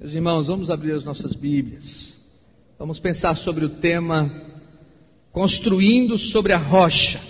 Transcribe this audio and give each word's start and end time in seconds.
Meus 0.00 0.14
irmãos, 0.14 0.46
vamos 0.46 0.70
abrir 0.70 0.92
as 0.92 1.04
nossas 1.04 1.34
Bíblias. 1.34 2.14
Vamos 2.78 2.98
pensar 2.98 3.36
sobre 3.36 3.66
o 3.66 3.68
tema 3.68 4.32
Construindo 5.30 6.16
sobre 6.16 6.54
a 6.54 6.56
rocha. 6.56 7.20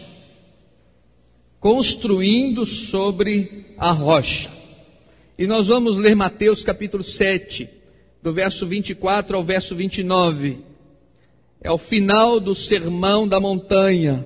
Construindo 1.59 2.64
sobre 2.64 3.75
a 3.77 3.91
rocha. 3.91 4.53
E 5.37 5.48
nós 5.48 5.67
vamos 5.67 5.98
ler 5.98 6.14
Mateus 6.14 6.62
capítulo 6.62 7.03
7, 7.03 7.69
do 8.22 8.33
verso 8.33 8.64
24 8.69 9.37
ao 9.37 9.42
verso 9.42 9.74
29. 9.74 10.58
É 11.60 11.72
o 11.72 11.78
final 11.78 12.38
do 12.38 12.54
Sermão 12.54 13.26
da 13.26 13.40
Montanha. 13.40 14.24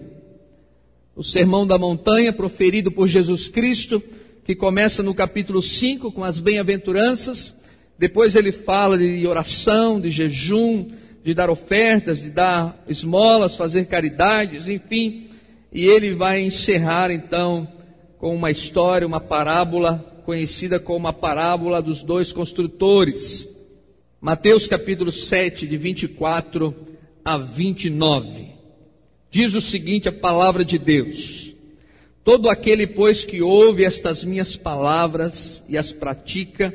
O 1.17 1.25
Sermão 1.25 1.67
da 1.67 1.79
Montanha 1.79 2.31
proferido 2.31 2.93
por 2.93 3.09
Jesus 3.09 3.49
Cristo, 3.49 4.03
que 4.45 4.55
começa 4.55 5.03
no 5.03 5.15
capítulo 5.15 5.63
5 5.63 6.13
com 6.13 6.23
as 6.23 6.39
bem-aventuranças 6.39 7.55
depois 7.99 8.35
ele 8.35 8.51
fala 8.51 8.99
de 8.99 9.27
oração, 9.27 10.01
de 10.01 10.11
jejum, 10.11 10.91
de 11.25 11.33
dar 11.33 11.49
ofertas, 11.49 12.21
de 12.21 12.31
dar 12.31 12.83
esmolas, 12.89 13.57
fazer 13.57 13.87
caridades, 13.87 14.69
enfim. 14.69 15.29
E 15.73 15.85
ele 15.85 16.13
vai 16.13 16.41
encerrar 16.41 17.11
então 17.11 17.67
com 18.19 18.35
uma 18.35 18.51
história, 18.51 19.07
uma 19.07 19.21
parábola 19.21 20.23
conhecida 20.25 20.81
como 20.81 21.07
a 21.07 21.13
parábola 21.13 21.81
dos 21.81 22.03
dois 22.03 22.33
construtores. 22.33 23.49
Mateus 24.21 24.67
capítulo 24.67 25.13
7, 25.13 25.67
de 25.67 25.77
24 25.77 26.75
a 27.25 27.39
29. 27.39 28.49
Diz 29.31 29.55
o 29.55 29.61
seguinte 29.61 30.09
a 30.09 30.13
palavra 30.13 30.65
de 30.65 30.79
Deus: 30.79 31.55
Todo 32.25 32.49
aquele, 32.49 32.87
pois, 32.87 33.25
que 33.25 33.43
ouve 33.43 33.85
estas 33.85 34.25
minhas 34.25 34.57
palavras 34.57 35.63
e 35.69 35.77
as 35.77 35.93
pratica, 35.93 36.73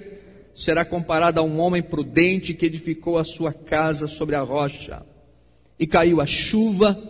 será 0.60 0.84
comparado 0.84 1.40
a 1.40 1.44
um 1.44 1.58
homem 1.62 1.82
prudente 1.82 2.54
que 2.54 2.66
edificou 2.66 3.18
a 3.18 3.24
sua 3.24 3.54
casa 3.54 4.08
sobre 4.08 4.36
a 4.36 4.42
rocha. 4.42 5.06
E 5.80 5.88
caiu 5.88 6.20
a 6.20 6.26
chuva, 6.26 7.02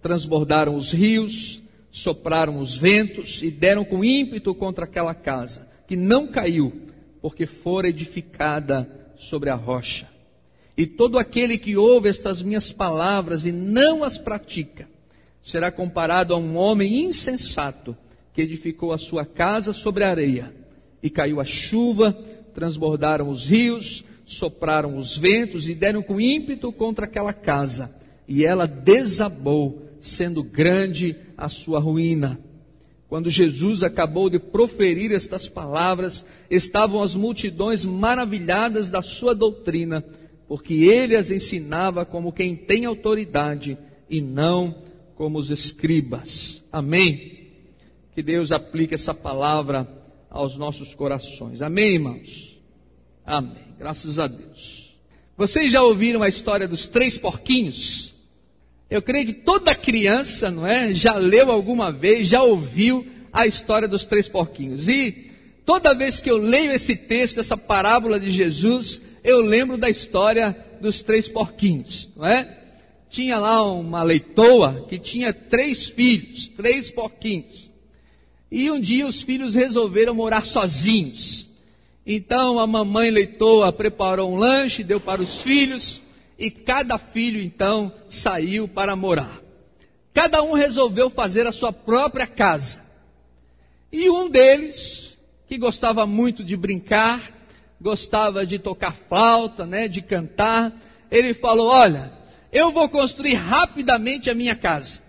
transbordaram 0.00 0.76
os 0.76 0.92
rios, 0.92 1.60
sopraram 1.90 2.58
os 2.58 2.76
ventos 2.76 3.42
e 3.42 3.50
deram 3.50 3.84
com 3.84 4.04
ímpeto 4.04 4.54
contra 4.54 4.84
aquela 4.84 5.14
casa, 5.14 5.66
que 5.88 5.96
não 5.96 6.28
caiu, 6.28 6.72
porque 7.20 7.44
fora 7.44 7.88
edificada 7.88 8.88
sobre 9.16 9.50
a 9.50 9.56
rocha. 9.56 10.08
E 10.76 10.86
todo 10.86 11.18
aquele 11.18 11.58
que 11.58 11.76
ouve 11.76 12.08
estas 12.08 12.40
minhas 12.40 12.70
palavras 12.70 13.44
e 13.44 13.50
não 13.50 14.04
as 14.04 14.16
pratica, 14.16 14.88
será 15.42 15.72
comparado 15.72 16.34
a 16.34 16.38
um 16.38 16.56
homem 16.56 17.02
insensato 17.02 17.96
que 18.32 18.42
edificou 18.42 18.92
a 18.92 18.98
sua 18.98 19.26
casa 19.26 19.72
sobre 19.72 20.04
a 20.04 20.10
areia. 20.10 20.54
E 21.02 21.10
caiu 21.10 21.40
a 21.40 21.44
chuva, 21.44 22.16
transbordaram 22.54 23.28
os 23.28 23.46
rios, 23.46 24.04
sopraram 24.24 24.96
os 24.96 25.16
ventos 25.16 25.68
e 25.68 25.74
deram 25.74 26.02
com 26.02 26.20
ímpeto 26.20 26.72
contra 26.72 27.06
aquela 27.06 27.32
casa, 27.32 27.94
e 28.26 28.44
ela 28.44 28.66
desabou, 28.66 29.82
sendo 30.00 30.42
grande 30.42 31.16
a 31.36 31.48
sua 31.48 31.78
ruína. 31.78 32.38
Quando 33.08 33.30
Jesus 33.30 33.82
acabou 33.82 34.30
de 34.30 34.38
proferir 34.38 35.12
estas 35.12 35.48
palavras, 35.48 36.24
estavam 36.50 37.02
as 37.02 37.14
multidões 37.14 37.84
maravilhadas 37.84 38.88
da 38.88 39.02
sua 39.02 39.34
doutrina, 39.34 40.02
porque 40.48 40.74
ele 40.74 41.14
as 41.14 41.30
ensinava 41.30 42.04
como 42.04 42.32
quem 42.32 42.56
tem 42.56 42.86
autoridade 42.86 43.76
e 44.08 44.20
não 44.20 44.74
como 45.14 45.38
os 45.38 45.50
escribas. 45.50 46.64
Amém. 46.72 47.38
Que 48.14 48.22
Deus 48.22 48.50
aplique 48.50 48.94
essa 48.94 49.14
palavra 49.14 49.86
aos 50.32 50.56
nossos 50.56 50.94
corações. 50.94 51.60
Amém, 51.60 51.90
irmãos? 51.90 52.58
Amém. 53.24 53.52
Graças 53.78 54.18
a 54.18 54.26
Deus. 54.26 54.96
Vocês 55.36 55.70
já 55.70 55.82
ouviram 55.82 56.22
a 56.22 56.28
história 56.28 56.66
dos 56.66 56.86
três 56.86 57.18
porquinhos? 57.18 58.14
Eu 58.90 59.02
creio 59.02 59.26
que 59.26 59.32
toda 59.32 59.74
criança, 59.74 60.50
não 60.50 60.66
é, 60.66 60.92
já 60.94 61.14
leu 61.14 61.50
alguma 61.50 61.92
vez, 61.92 62.28
já 62.28 62.42
ouviu 62.42 63.06
a 63.32 63.46
história 63.46 63.86
dos 63.86 64.06
três 64.06 64.28
porquinhos. 64.28 64.88
E 64.88 65.30
toda 65.66 65.94
vez 65.94 66.20
que 66.20 66.30
eu 66.30 66.38
leio 66.38 66.72
esse 66.72 66.96
texto, 66.96 67.40
essa 67.40 67.56
parábola 67.56 68.18
de 68.18 68.30
Jesus, 68.30 69.02
eu 69.22 69.40
lembro 69.40 69.76
da 69.76 69.88
história 69.88 70.56
dos 70.80 71.02
três 71.02 71.28
porquinhos, 71.28 72.10
não 72.16 72.26
é? 72.26 72.58
Tinha 73.08 73.38
lá 73.38 73.62
uma 73.70 74.02
leitoa 74.02 74.86
que 74.88 74.98
tinha 74.98 75.32
três 75.32 75.86
filhos, 75.86 76.48
três 76.48 76.90
porquinhos. 76.90 77.71
E 78.54 78.70
um 78.70 78.78
dia 78.78 79.06
os 79.06 79.22
filhos 79.22 79.54
resolveram 79.54 80.14
morar 80.14 80.44
sozinhos. 80.44 81.48
Então 82.06 82.58
a 82.58 82.66
mamãe 82.66 83.10
leitoa 83.10 83.72
preparou 83.72 84.30
um 84.30 84.36
lanche, 84.36 84.84
deu 84.84 85.00
para 85.00 85.22
os 85.22 85.38
filhos, 85.38 86.02
e 86.38 86.50
cada 86.50 86.98
filho 86.98 87.40
então 87.40 87.90
saiu 88.10 88.68
para 88.68 88.94
morar. 88.94 89.40
Cada 90.12 90.42
um 90.42 90.52
resolveu 90.52 91.08
fazer 91.08 91.46
a 91.46 91.52
sua 91.52 91.72
própria 91.72 92.26
casa. 92.26 92.82
E 93.90 94.10
um 94.10 94.28
deles, 94.28 95.16
que 95.48 95.56
gostava 95.56 96.06
muito 96.06 96.44
de 96.44 96.54
brincar, 96.54 97.22
gostava 97.80 98.44
de 98.44 98.58
tocar 98.58 98.94
flauta, 98.94 99.64
né, 99.64 99.88
de 99.88 100.02
cantar, 100.02 100.78
ele 101.10 101.32
falou: 101.32 101.68
Olha, 101.68 102.12
eu 102.52 102.70
vou 102.70 102.86
construir 102.90 103.34
rapidamente 103.34 104.28
a 104.28 104.34
minha 104.34 104.54
casa. 104.54 105.00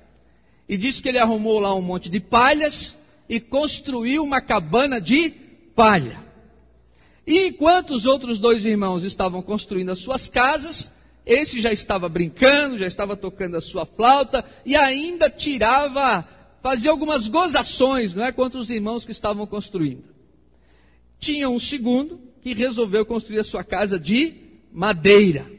E 0.69 0.77
disse 0.77 1.01
que 1.01 1.09
ele 1.09 1.19
arrumou 1.19 1.59
lá 1.59 1.75
um 1.75 1.81
monte 1.81 2.09
de 2.09 2.21
palhas 2.21 3.02
e 3.33 3.39
construiu 3.39 4.23
uma 4.23 4.39
cabana 4.39 5.01
de 5.01 5.31
palha. 5.75 6.23
E 7.25 7.47
enquanto 7.47 7.95
os 7.95 8.05
outros 8.05 8.37
dois 8.37 8.63
irmãos 8.63 9.03
estavam 9.03 9.41
construindo 9.41 9.89
as 9.89 9.97
suas 9.97 10.29
casas, 10.29 10.91
esse 11.25 11.59
já 11.59 11.73
estava 11.73 12.07
brincando, 12.07 12.77
já 12.77 12.85
estava 12.85 13.17
tocando 13.17 13.57
a 13.57 13.61
sua 13.61 13.87
flauta 13.87 14.45
e 14.63 14.75
ainda 14.75 15.31
tirava, 15.31 16.23
fazia 16.61 16.91
algumas 16.91 17.27
gozações, 17.27 18.13
não 18.13 18.23
é, 18.23 18.31
contra 18.31 18.59
os 18.59 18.69
irmãos 18.69 19.03
que 19.03 19.11
estavam 19.11 19.47
construindo. 19.47 20.03
Tinha 21.17 21.49
um 21.49 21.59
segundo 21.59 22.21
que 22.43 22.53
resolveu 22.53 23.03
construir 23.03 23.39
a 23.39 23.43
sua 23.43 23.63
casa 23.63 23.97
de 23.97 24.31
madeira. 24.71 25.51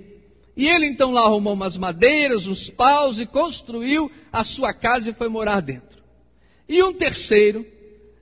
E 0.56 0.68
ele 0.68 0.86
então 0.86 1.10
lá 1.10 1.22
arrumou 1.22 1.54
umas 1.54 1.76
madeiras, 1.76 2.46
uns 2.46 2.70
paus 2.70 3.18
e 3.18 3.26
construiu 3.26 4.08
a 4.30 4.44
sua 4.44 4.72
casa 4.72 5.10
e 5.10 5.12
foi 5.12 5.28
morar 5.28 5.60
dentro. 5.60 5.93
E 6.68 6.82
um 6.82 6.92
terceiro 6.92 7.66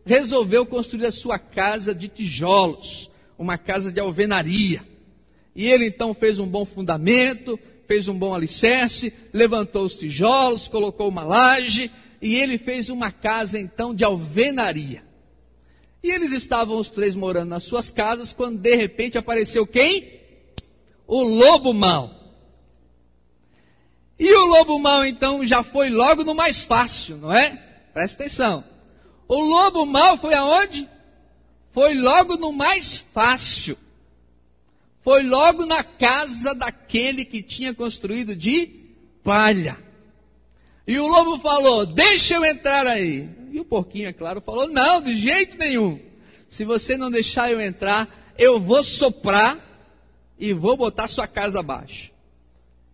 resolveu 0.04 0.66
construir 0.66 1.06
a 1.06 1.12
sua 1.12 1.38
casa 1.38 1.94
de 1.94 2.08
tijolos, 2.08 3.10
uma 3.38 3.56
casa 3.56 3.92
de 3.92 4.00
alvenaria. 4.00 4.86
E 5.54 5.66
ele 5.66 5.86
então 5.86 6.14
fez 6.14 6.38
um 6.38 6.46
bom 6.46 6.64
fundamento, 6.64 7.58
fez 7.86 8.08
um 8.08 8.18
bom 8.18 8.34
alicerce, 8.34 9.12
levantou 9.32 9.84
os 9.84 9.96
tijolos, 9.96 10.68
colocou 10.68 11.08
uma 11.08 11.22
laje, 11.22 11.90
e 12.20 12.36
ele 12.36 12.56
fez 12.56 12.88
uma 12.88 13.10
casa 13.10 13.58
então 13.58 13.94
de 13.94 14.04
alvenaria. 14.04 15.02
E 16.02 16.10
eles 16.10 16.32
estavam 16.32 16.78
os 16.78 16.90
três 16.90 17.14
morando 17.14 17.50
nas 17.50 17.62
suas 17.62 17.90
casas, 17.90 18.32
quando 18.32 18.58
de 18.58 18.74
repente 18.74 19.18
apareceu 19.18 19.66
quem? 19.66 20.20
O 21.06 21.22
lobo 21.22 21.72
mau. 21.72 22.18
E 24.18 24.32
o 24.32 24.46
lobo 24.46 24.78
mau 24.78 25.04
então 25.04 25.44
já 25.46 25.62
foi 25.62 25.90
logo 25.90 26.24
no 26.24 26.34
mais 26.34 26.62
fácil, 26.62 27.18
não 27.18 27.32
é? 27.32 27.71
Presta 27.92 28.22
atenção. 28.22 28.64
O 29.28 29.40
lobo 29.40 29.86
mau 29.86 30.16
foi 30.16 30.34
aonde? 30.34 30.88
Foi 31.72 31.94
logo 31.94 32.36
no 32.36 32.52
mais 32.52 33.04
fácil. 33.12 33.76
Foi 35.02 35.22
logo 35.22 35.66
na 35.66 35.82
casa 35.82 36.54
daquele 36.54 37.24
que 37.24 37.42
tinha 37.42 37.74
construído 37.74 38.36
de 38.36 38.66
palha. 39.24 39.78
E 40.86 40.98
o 40.98 41.06
lobo 41.06 41.38
falou: 41.38 41.86
Deixa 41.86 42.34
eu 42.34 42.44
entrar 42.44 42.86
aí. 42.86 43.28
E 43.50 43.60
o 43.60 43.64
porquinho, 43.64 44.08
é 44.08 44.12
claro, 44.12 44.40
falou: 44.40 44.68
Não, 44.68 45.00
de 45.00 45.16
jeito 45.16 45.58
nenhum. 45.58 45.98
Se 46.48 46.64
você 46.64 46.96
não 46.96 47.10
deixar 47.10 47.50
eu 47.50 47.60
entrar, 47.60 48.34
eu 48.38 48.60
vou 48.60 48.84
soprar 48.84 49.58
e 50.38 50.52
vou 50.52 50.76
botar 50.76 51.08
sua 51.08 51.26
casa 51.26 51.60
abaixo. 51.60 52.10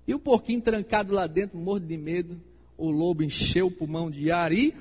E 0.06 0.14
o 0.14 0.18
porquinho 0.18 0.60
trancado 0.60 1.12
lá 1.12 1.26
dentro, 1.26 1.58
morto 1.58 1.84
de 1.84 1.98
medo, 1.98 2.40
o 2.76 2.90
lobo 2.90 3.22
encheu 3.22 3.66
o 3.66 3.70
pulmão 3.70 4.10
de 4.10 4.30
ar 4.30 4.52
e 4.52 4.74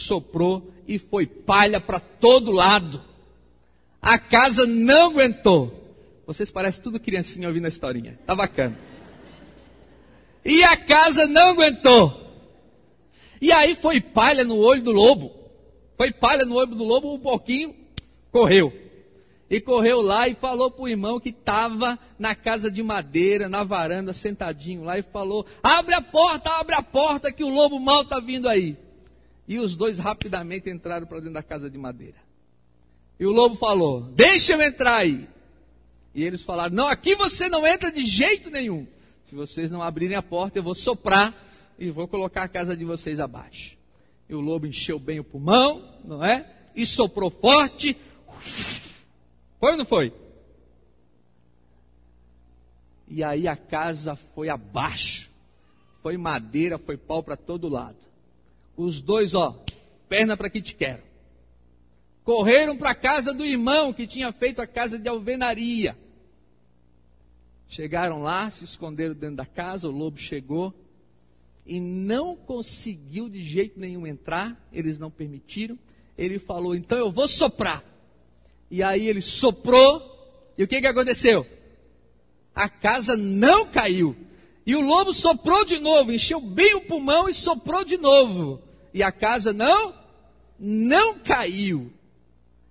soprou 0.00 0.72
e 0.86 0.98
foi 0.98 1.26
palha 1.26 1.80
para 1.80 2.00
todo 2.00 2.50
lado. 2.50 3.02
A 4.00 4.18
casa 4.18 4.66
não 4.66 5.10
aguentou. 5.10 5.72
Vocês 6.26 6.50
parecem 6.50 6.82
tudo 6.82 6.98
criancinha 6.98 7.48
ouvindo 7.48 7.66
a 7.66 7.68
historinha. 7.68 8.18
Tá 8.26 8.34
bacana. 8.34 8.78
E 10.44 10.62
a 10.64 10.76
casa 10.76 11.26
não 11.26 11.50
aguentou. 11.50 12.18
E 13.40 13.52
aí 13.52 13.74
foi 13.74 14.00
palha 14.00 14.44
no 14.44 14.56
olho 14.58 14.82
do 14.82 14.92
lobo. 14.92 15.32
Foi 15.96 16.12
palha 16.12 16.44
no 16.44 16.54
olho 16.54 16.74
do 16.74 16.84
lobo, 16.84 17.14
um 17.14 17.18
pouquinho 17.18 17.74
correu. 18.30 18.72
E 19.50 19.60
correu 19.60 20.00
lá 20.00 20.28
e 20.28 20.34
falou 20.34 20.70
para 20.70 20.82
o 20.82 20.88
irmão 20.88 21.18
que 21.18 21.30
estava 21.30 21.98
na 22.18 22.34
casa 22.34 22.70
de 22.70 22.82
madeira, 22.82 23.48
na 23.48 23.64
varanda, 23.64 24.14
sentadinho 24.14 24.84
lá, 24.84 24.98
e 24.98 25.02
falou: 25.02 25.44
Abre 25.62 25.94
a 25.94 26.00
porta, 26.00 26.50
abre 26.60 26.74
a 26.74 26.82
porta, 26.82 27.32
que 27.32 27.42
o 27.42 27.48
lobo 27.48 27.80
mal 27.80 28.02
está 28.02 28.20
vindo 28.20 28.48
aí. 28.48 28.76
E 29.50 29.58
os 29.58 29.74
dois 29.74 29.98
rapidamente 29.98 30.70
entraram 30.70 31.08
para 31.08 31.18
dentro 31.18 31.34
da 31.34 31.42
casa 31.42 31.68
de 31.68 31.76
madeira. 31.76 32.18
E 33.18 33.26
o 33.26 33.32
lobo 33.32 33.56
falou: 33.56 34.02
Deixa 34.02 34.52
eu 34.52 34.62
entrar 34.62 34.98
aí. 34.98 35.28
E 36.14 36.22
eles 36.22 36.44
falaram: 36.44 36.72
Não, 36.72 36.86
aqui 36.86 37.16
você 37.16 37.48
não 37.48 37.66
entra 37.66 37.90
de 37.90 38.06
jeito 38.06 38.48
nenhum. 38.48 38.86
Se 39.28 39.34
vocês 39.34 39.68
não 39.68 39.82
abrirem 39.82 40.16
a 40.16 40.22
porta, 40.22 40.60
eu 40.60 40.62
vou 40.62 40.76
soprar 40.76 41.34
e 41.76 41.90
vou 41.90 42.06
colocar 42.06 42.44
a 42.44 42.48
casa 42.48 42.76
de 42.76 42.84
vocês 42.84 43.18
abaixo. 43.18 43.76
E 44.28 44.36
o 44.36 44.40
lobo 44.40 44.68
encheu 44.68 45.00
bem 45.00 45.18
o 45.18 45.24
pulmão, 45.24 45.98
não 46.04 46.24
é? 46.24 46.48
E 46.76 46.86
soprou 46.86 47.28
forte. 47.28 47.96
Foi 49.58 49.72
ou 49.72 49.78
não 49.78 49.84
foi? 49.84 50.12
E 53.08 53.24
aí 53.24 53.48
a 53.48 53.56
casa 53.56 54.14
foi 54.14 54.48
abaixo. 54.48 55.28
Foi 56.04 56.16
madeira, 56.16 56.78
foi 56.78 56.96
pau 56.96 57.20
para 57.20 57.36
todo 57.36 57.68
lado. 57.68 58.09
Os 58.80 59.02
dois, 59.02 59.34
ó, 59.34 59.62
perna 60.08 60.38
para 60.38 60.48
que 60.48 60.62
te 60.62 60.74
quero. 60.74 61.02
Correram 62.24 62.74
para 62.78 62.92
a 62.92 62.94
casa 62.94 63.34
do 63.34 63.44
irmão 63.44 63.92
que 63.92 64.06
tinha 64.06 64.32
feito 64.32 64.62
a 64.62 64.66
casa 64.66 64.98
de 64.98 65.06
alvenaria. 65.06 65.94
Chegaram 67.68 68.22
lá, 68.22 68.48
se 68.48 68.64
esconderam 68.64 69.14
dentro 69.14 69.36
da 69.36 69.44
casa, 69.44 69.86
o 69.86 69.90
lobo 69.90 70.16
chegou 70.16 70.72
e 71.66 71.78
não 71.78 72.34
conseguiu 72.34 73.28
de 73.28 73.44
jeito 73.44 73.78
nenhum 73.78 74.06
entrar, 74.06 74.58
eles 74.72 74.98
não 74.98 75.10
permitiram. 75.10 75.78
Ele 76.16 76.38
falou: 76.38 76.74
"Então 76.74 76.96
eu 76.96 77.12
vou 77.12 77.28
soprar". 77.28 77.84
E 78.70 78.82
aí 78.82 79.06
ele 79.06 79.20
soprou, 79.20 80.54
e 80.56 80.64
o 80.64 80.68
que 80.68 80.80
que 80.80 80.86
aconteceu? 80.86 81.46
A 82.54 82.66
casa 82.66 83.14
não 83.14 83.66
caiu. 83.66 84.16
E 84.64 84.74
o 84.74 84.80
lobo 84.80 85.12
soprou 85.12 85.66
de 85.66 85.78
novo, 85.78 86.12
encheu 86.12 86.40
bem 86.40 86.74
o 86.76 86.80
pulmão 86.80 87.28
e 87.28 87.34
soprou 87.34 87.84
de 87.84 87.98
novo. 87.98 88.69
E 88.92 89.02
a 89.02 89.12
casa 89.12 89.52
não, 89.52 89.94
não 90.58 91.18
caiu. 91.18 91.92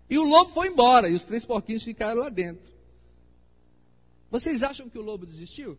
E 0.09 0.17
o 0.17 0.23
lobo 0.23 0.51
foi 0.51 0.67
embora, 0.67 1.09
e 1.09 1.13
os 1.13 1.23
três 1.23 1.45
porquinhos 1.45 1.83
ficaram 1.83 2.21
lá 2.21 2.29
dentro. 2.29 2.69
Vocês 4.31 4.63
acham 4.63 4.89
que 4.89 4.97
o 4.97 5.01
lobo 5.01 5.25
desistiu? 5.25 5.77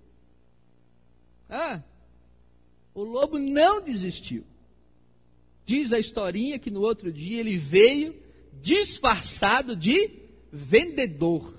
Ah, 1.49 1.83
o 2.95 3.03
lobo 3.03 3.39
não 3.39 3.81
desistiu. 3.81 4.45
Diz 5.65 5.93
a 5.93 5.99
historinha 5.99 6.59
que 6.59 6.71
no 6.71 6.81
outro 6.81 7.13
dia 7.13 7.41
ele 7.41 7.57
veio 7.57 8.15
disfarçado 8.61 9.77
de 9.77 10.11
vendedor. 10.53 11.55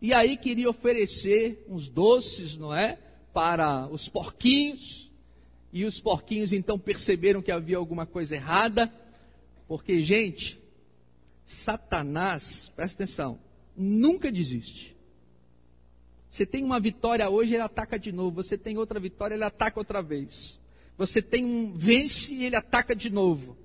E 0.00 0.12
aí 0.12 0.36
queria 0.36 0.68
oferecer 0.68 1.64
uns 1.68 1.88
doces, 1.88 2.56
não 2.56 2.74
é? 2.74 2.98
Para 3.32 3.86
os 3.88 4.08
porquinhos. 4.08 5.11
E 5.72 5.84
os 5.84 6.00
porquinhos 6.00 6.52
então 6.52 6.78
perceberam 6.78 7.40
que 7.40 7.50
havia 7.50 7.76
alguma 7.76 8.04
coisa 8.04 8.34
errada. 8.34 8.92
Porque, 9.66 10.00
gente, 10.02 10.60
Satanás, 11.44 12.70
presta 12.76 13.02
atenção, 13.02 13.38
nunca 13.76 14.30
desiste. 14.30 14.94
Você 16.30 16.44
tem 16.44 16.64
uma 16.64 16.80
vitória 16.80 17.28
hoje, 17.28 17.54
ele 17.54 17.62
ataca 17.62 17.98
de 17.98 18.12
novo. 18.12 18.42
Você 18.42 18.58
tem 18.58 18.76
outra 18.76 19.00
vitória, 19.00 19.34
ele 19.34 19.44
ataca 19.44 19.80
outra 19.80 20.02
vez. 20.02 20.58
Você 20.98 21.22
tem 21.22 21.44
um 21.44 21.72
vence 21.76 22.34
e 22.34 22.44
ele 22.44 22.56
ataca 22.56 22.94
de 22.94 23.10
novo. 23.10 23.56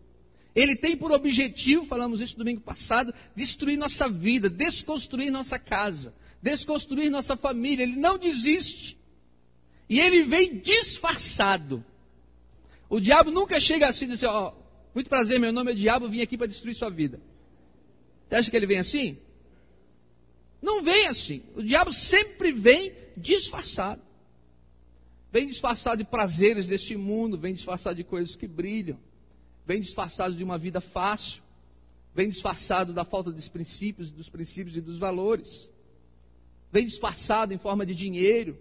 Ele 0.56 0.75
tem 0.75 0.98
por 0.98 1.12
objetivo, 1.12 1.86
falamos 1.86 2.19
isso 2.19 2.38
domingo 2.38 2.62
passado, 2.62 3.13
destruir 3.36 3.77
nossa 3.77 4.10
vida, 4.10 4.50
desconstruir 4.50 5.30
nossa 5.30 5.60
casa 5.60 6.13
desconstruir 6.42 7.10
nossa 7.10 7.36
família. 7.36 7.83
Ele 7.83 7.95
não 7.95 8.18
desiste. 8.18 8.98
E 9.89 10.00
ele 10.00 10.24
vem 10.24 10.60
disfarçado. 10.60 11.83
O 12.89 13.00
diabo 13.00 13.31
nunca 13.31 13.60
chega 13.60 13.88
assim 13.88 14.06
e 14.06 14.10
diz: 14.10 14.24
Ó, 14.24 14.56
muito 14.94 15.10
prazer, 15.10 15.39
meu 15.39 15.51
nome 15.51 15.72
é 15.72 15.75
Diabo, 15.75 16.07
vim 16.07 16.22
aqui 16.22 16.38
para 16.38 16.48
destruir 16.48 16.75
sua 16.75 16.89
vida. 16.89 17.19
Você 18.28 18.36
acha 18.36 18.51
que 18.51 18.57
ele 18.57 18.66
vem 18.66 18.80
assim? 18.80 19.18
Não 20.62 20.84
vem 20.84 21.07
assim. 21.07 21.44
O 21.56 21.62
diabo 21.62 21.94
sempre 21.94 22.51
vem 22.51 22.94
disfarçado. 23.16 24.01
Vem 25.31 25.48
disfarçado 25.48 25.98
de 25.98 26.04
prazeres 26.04 26.68
deste 26.68 26.95
mundo, 26.95 27.38
vem 27.38 27.54
disfarçado 27.54 27.95
de 27.95 28.04
coisas 28.04 28.36
que 28.36 28.48
brilham, 28.48 28.98
vem 29.66 29.81
disfarçado 29.81 30.34
de 30.34 30.44
uma 30.44 30.57
vida 30.57 30.80
fácil, 30.80 31.44
vem 32.16 32.30
disfarçado 32.30 32.94
da 32.94 33.04
falta 33.04 33.31
dos 33.31 33.48
princípios, 33.48 34.10
dos 34.10 34.30
princípios 34.30 34.78
e 34.78 34.81
dos 34.81 34.98
valores 34.98 35.69
vem 36.72 36.86
disfarçado 36.86 37.54
em 37.54 37.57
forma 37.57 37.86
de 37.86 37.95
dinheiro, 37.95 38.57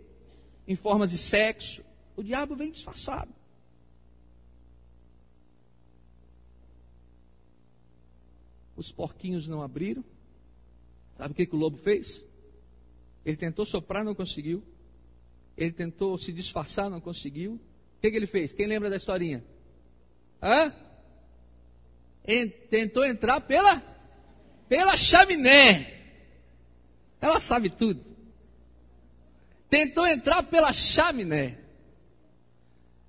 em 0.67 0.77
forma 0.77 1.07
de 1.07 1.19
sexo. 1.19 1.83
O 2.17 2.23
diabo 2.23 2.57
vem 2.57 2.71
disfarçado. 2.71 3.33
Os 8.77 8.93
porquinhos 8.93 9.49
não 9.49 9.63
abriram. 9.63 10.05
Sabe 11.17 11.33
o 11.33 11.35
que, 11.35 11.47
que 11.47 11.55
o 11.55 11.59
lobo 11.59 11.79
fez? 11.79 12.25
Ele 13.25 13.37
tentou 13.37 13.65
soprar, 13.65 14.05
não 14.05 14.15
conseguiu. 14.15 14.63
Ele 15.57 15.73
tentou 15.73 16.19
se 16.19 16.33
disfarçar, 16.33 16.91
não 16.91 17.01
conseguiu. 17.01 17.55
O 17.55 18.01
que, 18.01 18.11
que 18.11 18.17
ele 18.17 18.27
fez? 18.27 18.53
Quem 18.53 18.67
lembra 18.67 18.91
da 18.91 18.97
historinha? 18.97 19.43
Hã? 20.43 20.73
tentou 22.71 23.05
entrar 23.05 23.41
pela, 23.41 23.81
pela 24.69 24.97
chaminé. 24.97 25.97
Ela 27.21 27.41
sabe 27.41 27.71
tudo. 27.71 28.05
Tentou 29.71 30.07
entrar 30.07 30.43
pela 30.43 30.73
chaminé. 30.73 31.59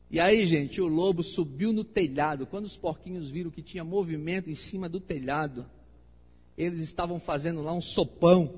E 0.10 0.20
aí, 0.20 0.46
gente, 0.48 0.80
o 0.80 0.88
lobo 0.88 1.22
subiu 1.22 1.74
no 1.74 1.84
telhado. 1.84 2.48
Quando 2.48 2.66
os 2.66 2.78
porquinhos 2.78 3.30
viram 3.30 3.52
que 3.52 3.62
tinha 3.62 3.84
movimento 3.84 4.50
em 4.50 4.56
cima 4.56 4.88
do 4.88 5.02
telhado, 5.02 5.66
eles 6.58 6.80
estavam 6.80 7.20
fazendo 7.20 7.62
lá 7.62 7.74
um 7.74 7.82
sopão. 7.82 8.54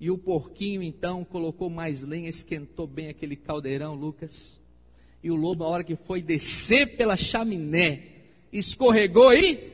E 0.00 0.10
o 0.10 0.18
porquinho 0.18 0.82
então 0.82 1.24
colocou 1.24 1.70
mais 1.70 2.02
lenha, 2.02 2.28
esquentou 2.28 2.86
bem 2.86 3.08
aquele 3.08 3.36
caldeirão, 3.36 3.94
Lucas. 3.94 4.58
E 5.22 5.30
o 5.30 5.36
lobo, 5.36 5.64
na 5.64 5.70
hora 5.70 5.84
que 5.84 5.96
foi 5.96 6.20
descer 6.20 6.96
pela 6.96 7.16
chaminé, 7.16 8.02
escorregou 8.52 9.32
e 9.32 9.72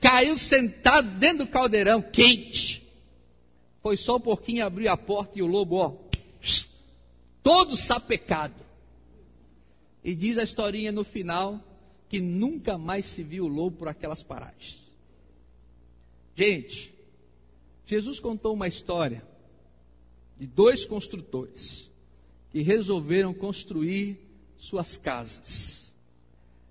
caiu 0.00 0.36
sentado 0.36 1.18
dentro 1.18 1.44
do 1.44 1.50
caldeirão, 1.50 2.02
quente. 2.02 2.86
Foi 3.82 3.96
só 3.96 4.16
o 4.16 4.20
porquinho 4.20 4.64
abrir 4.64 4.88
a 4.88 4.96
porta 4.96 5.38
e 5.38 5.42
o 5.42 5.46
lobo, 5.46 5.76
ó, 5.76 5.94
todo 7.42 7.76
sapecado. 7.76 8.67
E 10.02 10.14
diz 10.14 10.38
a 10.38 10.42
historinha 10.42 10.92
no 10.92 11.04
final 11.04 11.62
que 12.08 12.20
nunca 12.20 12.78
mais 12.78 13.04
se 13.04 13.22
viu 13.22 13.46
lobo 13.46 13.76
por 13.76 13.88
aquelas 13.88 14.22
paragens. 14.22 14.78
Gente, 16.34 16.94
Jesus 17.84 18.20
contou 18.20 18.54
uma 18.54 18.68
história 18.68 19.22
de 20.38 20.46
dois 20.46 20.86
construtores 20.86 21.90
que 22.50 22.62
resolveram 22.62 23.34
construir 23.34 24.18
suas 24.56 24.96
casas. 24.96 25.92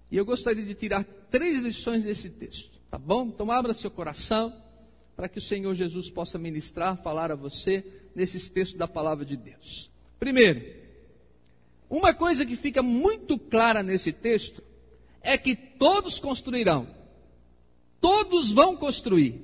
E 0.10 0.18
eu 0.18 0.26
gostaria 0.26 0.66
de 0.66 0.74
tirar 0.74 1.04
três 1.30 1.62
lições 1.62 2.04
desse 2.04 2.30
texto, 2.30 2.80
tá 2.90 2.98
bom? 2.98 3.28
Então 3.28 3.52
abra 3.52 3.74
seu 3.74 3.92
coração 3.92 4.56
para 5.16 5.28
que 5.28 5.40
o 5.40 5.42
Senhor 5.42 5.74
Jesus 5.76 6.10
possa 6.10 6.38
ministrar, 6.38 7.02
falar 7.02 7.32
a 7.32 7.36
você 7.36 7.84
nesses 8.16 8.50
textos 8.50 8.78
da 8.78 8.88
palavra 8.88 9.26
de 9.26 9.36
Deus. 9.36 9.90
Primeiro, 10.20 10.77
uma 11.90 12.14
coisa 12.14 12.46
que 12.46 12.56
fica 12.56 12.82
muito 12.84 13.38
clara 13.38 13.82
nesse 13.82 14.12
texto 14.12 14.62
é 15.22 15.38
que 15.38 15.56
todos 15.56 16.20
construirão, 16.20 16.88
todos 18.00 18.52
vão 18.52 18.76
construir, 18.76 19.42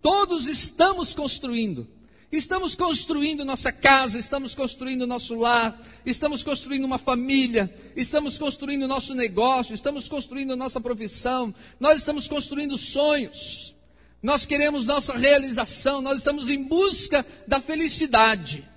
todos 0.00 0.46
estamos 0.46 1.14
construindo. 1.14 1.88
Estamos 2.30 2.74
construindo 2.74 3.44
nossa 3.44 3.70
casa, 3.70 4.18
estamos 4.18 4.52
construindo 4.52 5.06
nosso 5.06 5.36
lar, 5.36 5.80
estamos 6.04 6.42
construindo 6.42 6.84
uma 6.84 6.98
família, 6.98 7.72
estamos 7.94 8.36
construindo 8.36 8.88
nosso 8.88 9.14
negócio, 9.14 9.74
estamos 9.74 10.08
construindo 10.08 10.56
nossa 10.56 10.80
profissão, 10.80 11.54
nós 11.78 11.98
estamos 11.98 12.26
construindo 12.26 12.76
sonhos. 12.76 13.74
Nós 14.22 14.44
queremos 14.44 14.86
nossa 14.86 15.16
realização, 15.16 16.02
nós 16.02 16.18
estamos 16.18 16.48
em 16.48 16.64
busca 16.64 17.24
da 17.46 17.60
felicidade. 17.60 18.68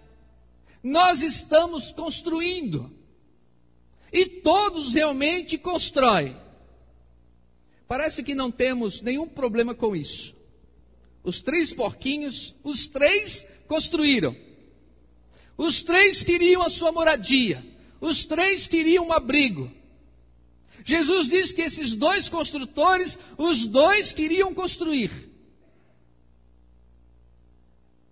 Nós 0.83 1.21
estamos 1.23 1.91
construindo. 1.91 2.98
E 4.11 4.25
todos 4.25 4.93
realmente 4.93 5.57
constroem. 5.57 6.35
Parece 7.87 8.23
que 8.23 8.35
não 8.35 8.51
temos 8.51 9.01
nenhum 9.01 9.27
problema 9.27 9.73
com 9.73 9.95
isso. 9.95 10.35
Os 11.23 11.41
três 11.41 11.73
porquinhos, 11.73 12.55
os 12.63 12.87
três 12.87 13.45
construíram. 13.67 14.35
Os 15.57 15.83
três 15.83 16.23
queriam 16.23 16.61
a 16.61 16.69
sua 16.69 16.91
moradia. 16.91 17.65
Os 17.99 18.25
três 18.25 18.67
queriam 18.67 19.07
um 19.07 19.13
abrigo. 19.13 19.71
Jesus 20.83 21.27
diz 21.27 21.51
que 21.51 21.61
esses 21.61 21.95
dois 21.95 22.29
construtores, 22.29 23.19
os 23.37 23.65
dois 23.65 24.13
queriam 24.13 24.53
construir. 24.53 25.29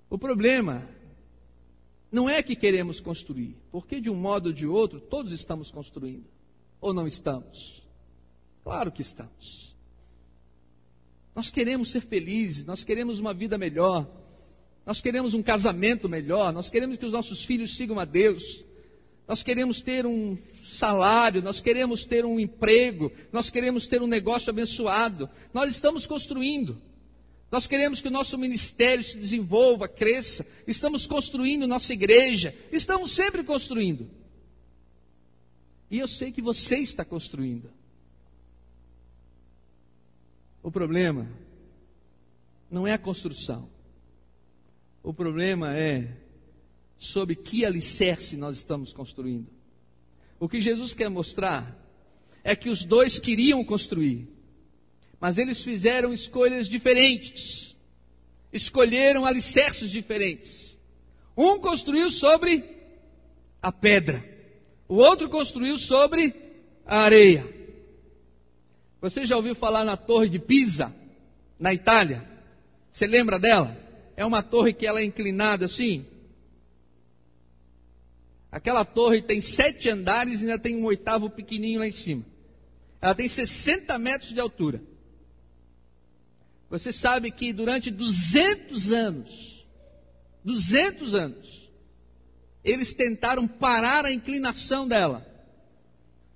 O 0.10 0.18
problema 0.18 0.88
não 2.12 2.30
é 2.30 2.42
que 2.42 2.56
queremos 2.56 3.02
construir, 3.02 3.56
porque 3.72 4.00
de 4.00 4.10
um 4.10 4.16
modo 4.16 4.48
ou 4.48 4.54
de 4.54 4.66
outro 4.66 5.00
todos 5.00 5.32
estamos 5.32 5.72
construindo. 5.72 6.26
Ou 6.80 6.94
não 6.94 7.08
estamos? 7.08 7.84
Claro 8.64 8.92
que 8.92 9.02
estamos. 9.02 9.76
Nós 11.36 11.50
queremos 11.50 11.92
ser 11.92 12.02
felizes, 12.02 12.66
nós 12.66 12.84
queremos 12.84 13.20
uma 13.20 13.34
vida 13.34 13.58
melhor, 13.58 14.08
nós 14.86 15.02
queremos 15.02 15.34
um 15.34 15.44
casamento 15.44 16.08
melhor, 16.08 16.54
nós 16.54 16.70
queremos 16.70 16.98
que 16.98 17.06
os 17.06 17.12
nossos 17.12 17.44
filhos 17.44 17.76
sigam 17.76 18.00
a 18.00 18.06
Deus, 18.06 18.64
nós 19.28 19.44
queremos 19.44 19.82
ter 19.82 20.06
um 20.06 20.38
salário, 20.64 21.42
nós 21.42 21.60
queremos 21.60 22.06
ter 22.06 22.26
um 22.26 22.40
emprego, 22.40 23.12
nós 23.32 23.50
queremos 23.50 23.88
ter 23.88 24.02
um 24.02 24.08
negócio 24.08 24.50
abençoado. 24.50 25.30
Nós 25.54 25.70
estamos 25.70 26.08
construindo. 26.08 26.82
Nós 27.52 27.66
queremos 27.66 28.02
que 28.02 28.08
o 28.08 28.12
nosso 28.12 28.38
ministério 28.38 29.04
se 29.04 29.18
desenvolva, 29.18 29.88
cresça. 29.88 30.46
Estamos 30.66 31.06
construindo 31.06 31.66
nossa 31.66 31.94
igreja. 31.94 32.54
Estamos 32.72 33.12
sempre 33.12 33.44
construindo. 33.44 34.10
E 35.90 35.98
eu 36.00 36.08
sei 36.08 36.32
que 36.32 36.42
você 36.42 36.78
está 36.78 37.06
construindo. 37.06 37.72
O 40.62 40.70
problema 40.70 41.30
não 42.70 42.86
é 42.86 42.94
a 42.94 42.98
construção. 42.98 43.70
O 45.02 45.14
problema 45.14 45.74
é 45.74 46.18
sobre 46.98 47.36
que 47.36 47.64
alicerce 47.64 48.36
nós 48.36 48.58
estamos 48.58 48.92
construindo. 48.92 49.48
O 50.38 50.50
que 50.50 50.60
Jesus 50.60 50.94
quer 50.94 51.10
mostrar 51.10 51.82
é 52.44 52.56
que 52.56 52.70
os 52.70 52.84
dois 52.84 53.18
queriam 53.18 53.64
construir, 53.64 54.28
mas 55.20 55.38
eles 55.38 55.62
fizeram 55.62 56.14
escolhas 56.14 56.68
diferentes. 56.68 57.76
Escolheram 58.52 59.26
alicerces 59.26 59.92
diferentes. 59.92 60.78
Um 61.36 61.60
construiu 61.60 62.10
sobre 62.10 62.64
a 63.62 63.72
pedra, 63.72 64.24
o 64.88 64.96
outro 64.96 65.30
construiu 65.30 65.78
sobre 65.78 66.34
a 66.86 67.00
areia. 67.00 67.48
Você 69.02 69.26
já 69.26 69.36
ouviu 69.36 69.54
falar 69.54 69.84
na 69.84 69.98
Torre 69.98 70.30
de 70.30 70.40
Pisa, 70.40 70.94
na 71.60 71.74
Itália? 71.74 72.24
Você 72.92 73.06
lembra 73.06 73.38
dela? 73.38 73.78
É 74.16 74.26
uma 74.26 74.42
torre 74.42 74.74
que 74.74 74.88
ela 74.88 75.00
é 75.00 75.04
inclinada 75.04 75.66
assim, 75.66 76.06
Aquela 78.52 78.86
torre 78.86 79.22
tem 79.22 79.42
sete 79.42 79.90
andares 79.90 80.42
e 80.42 80.46
ainda 80.46 80.58
tem 80.58 80.76
um 80.76 80.86
oitavo 80.86 81.30
pequenininho 81.30 81.80
lá 81.80 81.88
em 81.88 81.92
cima. 81.92 82.26
Ela 83.02 83.14
tem 83.14 83.28
60 83.28 83.98
metros 84.00 84.34
de 84.34 84.40
altura. 84.40 84.82
Você 86.70 86.92
sabe 86.92 87.32
que 87.32 87.54
durante 87.54 87.90
200 87.90 88.92
anos, 88.92 89.66
200 90.44 91.14
anos, 91.14 91.70
eles 92.64 92.94
tentaram 92.94 93.48
parar 93.48 94.06
a 94.06 94.12
inclinação 94.12 94.88
dela, 94.88 95.26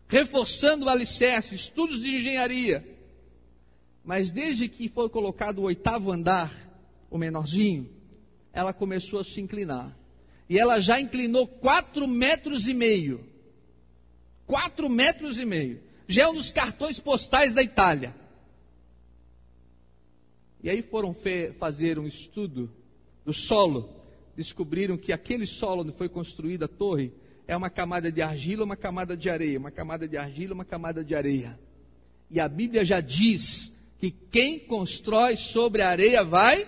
reforçando 0.07 0.85
o 0.85 0.89
alicerce, 0.89 1.55
estudos 1.55 2.00
de 2.00 2.15
engenharia. 2.15 2.88
Mas 4.03 4.31
desde 4.31 4.67
que 4.67 4.88
foi 4.88 5.09
colocado 5.09 5.59
o 5.59 5.63
oitavo 5.63 6.11
andar, 6.11 6.51
o 7.09 7.17
menorzinho, 7.17 7.89
ela 8.53 8.73
começou 8.73 9.19
a 9.19 9.23
se 9.23 9.41
inclinar. 9.41 9.95
E 10.50 10.57
ela 10.57 10.79
já 10.79 11.00
inclinou 11.00 11.45
quatro 11.45 12.07
metros 12.07 12.67
e 12.67 12.73
meio. 12.73 13.25
Quatro 14.45 14.89
metros 14.89 15.38
e 15.38 15.45
meio. 15.45 15.81
Já 16.07 16.23
é 16.23 16.27
um 16.27 16.33
dos 16.33 16.51
cartões 16.51 17.00
postais 17.00 17.53
da 17.53 17.61
Itália. 17.61 18.15
E 20.63 20.70
aí 20.70 20.82
foram 20.82 21.15
fazer 21.58 21.98
um 21.98 22.06
estudo 22.06 22.72
do 23.25 23.34
solo. 23.34 23.89
Descobriram 24.36 24.98
que 24.98 25.12
aquele 25.12 25.46
solo 25.46 25.82
onde 25.82 25.91
foi 25.91 26.08
construída 26.08 26.65
a 26.65 26.68
torre 26.68 27.12
é 27.48 27.58
uma 27.58 27.70
camada 27.70 28.12
de 28.12 28.22
argila, 28.22 28.63
uma 28.63 28.75
camada 28.75 29.18
de 29.18 29.30
areia, 29.30 29.60
uma 29.60 29.72
camada 29.72 30.08
de 30.08 30.18
argila, 30.18 30.53
uma 30.53 30.65
camada 30.65 31.03
de 31.03 31.15
areia. 31.15 31.60
E 32.30 32.39
a 32.39 32.48
Bíblia 32.48 32.86
já 32.86 33.01
diz 33.01 33.74
que 34.00 34.12
quem 34.12 34.58
constrói 34.60 35.36
sobre 35.36 35.82
a 35.82 35.89
areia 35.89 36.24
vai 36.24 36.68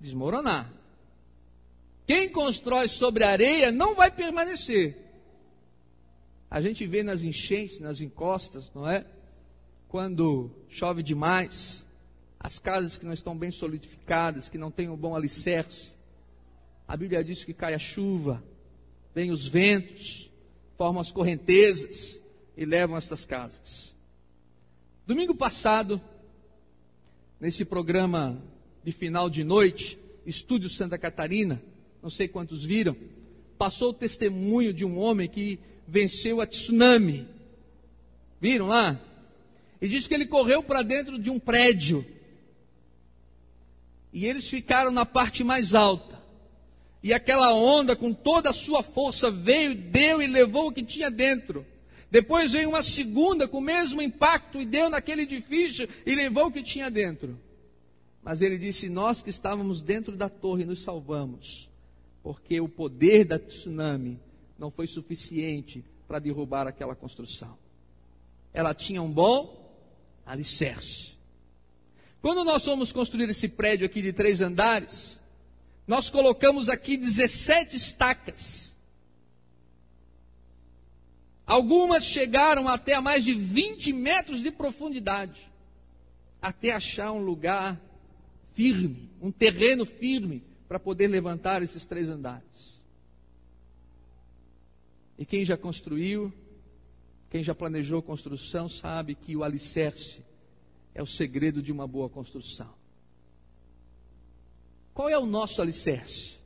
desmoronar. 0.00 0.72
Quem 2.06 2.28
constrói 2.28 2.88
sobre 2.88 3.22
areia 3.22 3.70
não 3.70 3.94
vai 3.94 4.10
permanecer. 4.10 4.96
A 6.50 6.60
gente 6.60 6.86
vê 6.86 7.02
nas 7.02 7.22
enchentes, 7.22 7.78
nas 7.78 8.00
encostas, 8.00 8.70
não 8.74 8.88
é? 8.88 9.04
Quando 9.86 10.50
chove 10.68 11.02
demais, 11.02 11.84
as 12.40 12.58
casas 12.58 12.98
que 12.98 13.04
não 13.04 13.12
estão 13.12 13.36
bem 13.36 13.50
solidificadas, 13.50 14.48
que 14.48 14.58
não 14.58 14.70
têm 14.70 14.88
um 14.88 14.96
bom 14.96 15.16
alicerce. 15.16 15.92
A 16.86 16.96
Bíblia 16.96 17.24
diz 17.24 17.44
que 17.44 17.52
cai 17.52 17.74
a 17.74 17.78
chuva, 17.78 18.42
vem 19.14 19.30
os 19.30 19.46
ventos, 19.46 20.30
formam 20.76 21.00
as 21.00 21.10
correntezas 21.10 22.20
e 22.56 22.64
levam 22.64 22.96
essas 22.96 23.24
casas. 23.24 23.94
Domingo 25.06 25.34
passado, 25.34 26.00
nesse 27.40 27.64
programa 27.64 28.40
de 28.84 28.92
final 28.92 29.28
de 29.28 29.42
noite, 29.42 29.98
Estúdio 30.24 30.68
Santa 30.68 30.96
Catarina, 30.96 31.60
não 32.02 32.10
sei 32.10 32.28
quantos 32.28 32.64
viram, 32.64 32.96
passou 33.58 33.90
o 33.90 33.94
testemunho 33.94 34.72
de 34.72 34.84
um 34.84 34.98
homem 34.98 35.28
que 35.28 35.58
venceu 35.86 36.40
a 36.40 36.46
tsunami. 36.46 37.26
Viram 38.40 38.66
lá? 38.66 39.00
E 39.80 39.88
diz 39.88 40.06
que 40.06 40.14
ele 40.14 40.26
correu 40.26 40.62
para 40.62 40.82
dentro 40.82 41.18
de 41.18 41.30
um 41.30 41.38
prédio. 41.38 42.04
E 44.18 44.26
eles 44.26 44.48
ficaram 44.48 44.90
na 44.90 45.06
parte 45.06 45.44
mais 45.44 45.74
alta. 45.74 46.20
E 47.02 47.14
aquela 47.14 47.54
onda, 47.54 47.94
com 47.94 48.12
toda 48.12 48.50
a 48.50 48.52
sua 48.52 48.82
força, 48.82 49.30
veio, 49.30 49.74
deu 49.76 50.20
e 50.20 50.26
levou 50.26 50.66
o 50.66 50.72
que 50.72 50.82
tinha 50.82 51.08
dentro. 51.08 51.64
Depois 52.10 52.52
veio 52.52 52.70
uma 52.70 52.82
segunda 52.82 53.46
com 53.46 53.58
o 53.58 53.62
mesmo 53.62 54.02
impacto 54.02 54.60
e 54.60 54.66
deu 54.66 54.90
naquele 54.90 55.22
edifício 55.22 55.88
e 56.04 56.14
levou 56.16 56.46
o 56.46 56.50
que 56.50 56.64
tinha 56.64 56.90
dentro. 56.90 57.38
Mas 58.20 58.42
ele 58.42 58.58
disse: 58.58 58.88
Nós 58.88 59.22
que 59.22 59.30
estávamos 59.30 59.80
dentro 59.80 60.16
da 60.16 60.28
torre 60.28 60.64
nos 60.64 60.82
salvamos 60.82 61.68
porque 62.22 62.60
o 62.60 62.68
poder 62.68 63.24
da 63.24 63.38
tsunami 63.38 64.18
não 64.58 64.70
foi 64.70 64.88
suficiente 64.88 65.84
para 66.06 66.18
derrubar 66.18 66.66
aquela 66.66 66.96
construção. 66.96 67.56
Ela 68.52 68.74
tinha 68.74 69.00
um 69.00 69.10
bom 69.10 69.72
alicerce. 70.26 71.17
Quando 72.20 72.44
nós 72.44 72.64
fomos 72.64 72.90
construir 72.90 73.28
esse 73.28 73.48
prédio 73.48 73.86
aqui 73.86 74.02
de 74.02 74.12
três 74.12 74.40
andares, 74.40 75.20
nós 75.86 76.10
colocamos 76.10 76.68
aqui 76.68 76.96
17 76.96 77.76
estacas. 77.76 78.76
Algumas 81.46 82.04
chegaram 82.04 82.68
até 82.68 82.94
a 82.94 83.00
mais 83.00 83.24
de 83.24 83.32
20 83.32 83.92
metros 83.92 84.42
de 84.42 84.50
profundidade, 84.50 85.50
até 86.42 86.72
achar 86.72 87.12
um 87.12 87.20
lugar 87.20 87.80
firme, 88.52 89.10
um 89.22 89.30
terreno 89.30 89.86
firme, 89.86 90.44
para 90.68 90.78
poder 90.78 91.08
levantar 91.08 91.62
esses 91.62 91.86
três 91.86 92.08
andares. 92.08 92.82
E 95.16 95.24
quem 95.24 95.44
já 95.44 95.56
construiu, 95.56 96.30
quem 97.30 97.42
já 97.42 97.54
planejou 97.54 98.02
construção, 98.02 98.68
sabe 98.68 99.14
que 99.14 99.34
o 99.34 99.42
alicerce 99.42 100.22
é 100.94 101.02
o 101.02 101.06
segredo 101.06 101.62
de 101.62 101.72
uma 101.72 101.86
boa 101.86 102.08
construção. 102.08 102.72
Qual 104.94 105.08
é 105.08 105.18
o 105.18 105.26
nosso 105.26 105.62
alicerce? 105.62 106.38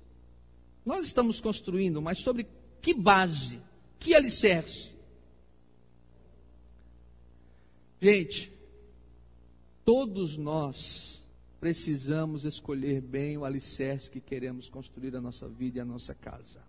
Nós 0.84 1.06
estamos 1.06 1.40
construindo, 1.40 2.02
mas 2.02 2.18
sobre 2.18 2.46
que 2.80 2.92
base? 2.92 3.60
Que 3.98 4.14
alicerce? 4.14 4.92
Gente, 8.00 8.52
todos 9.84 10.36
nós 10.36 11.22
precisamos 11.60 12.44
escolher 12.44 13.00
bem 13.00 13.38
o 13.38 13.44
alicerce 13.44 14.10
que 14.10 14.20
queremos 14.20 14.68
construir 14.68 15.14
a 15.14 15.20
nossa 15.20 15.48
vida 15.48 15.78
e 15.78 15.80
a 15.80 15.84
nossa 15.84 16.12
casa. 16.12 16.60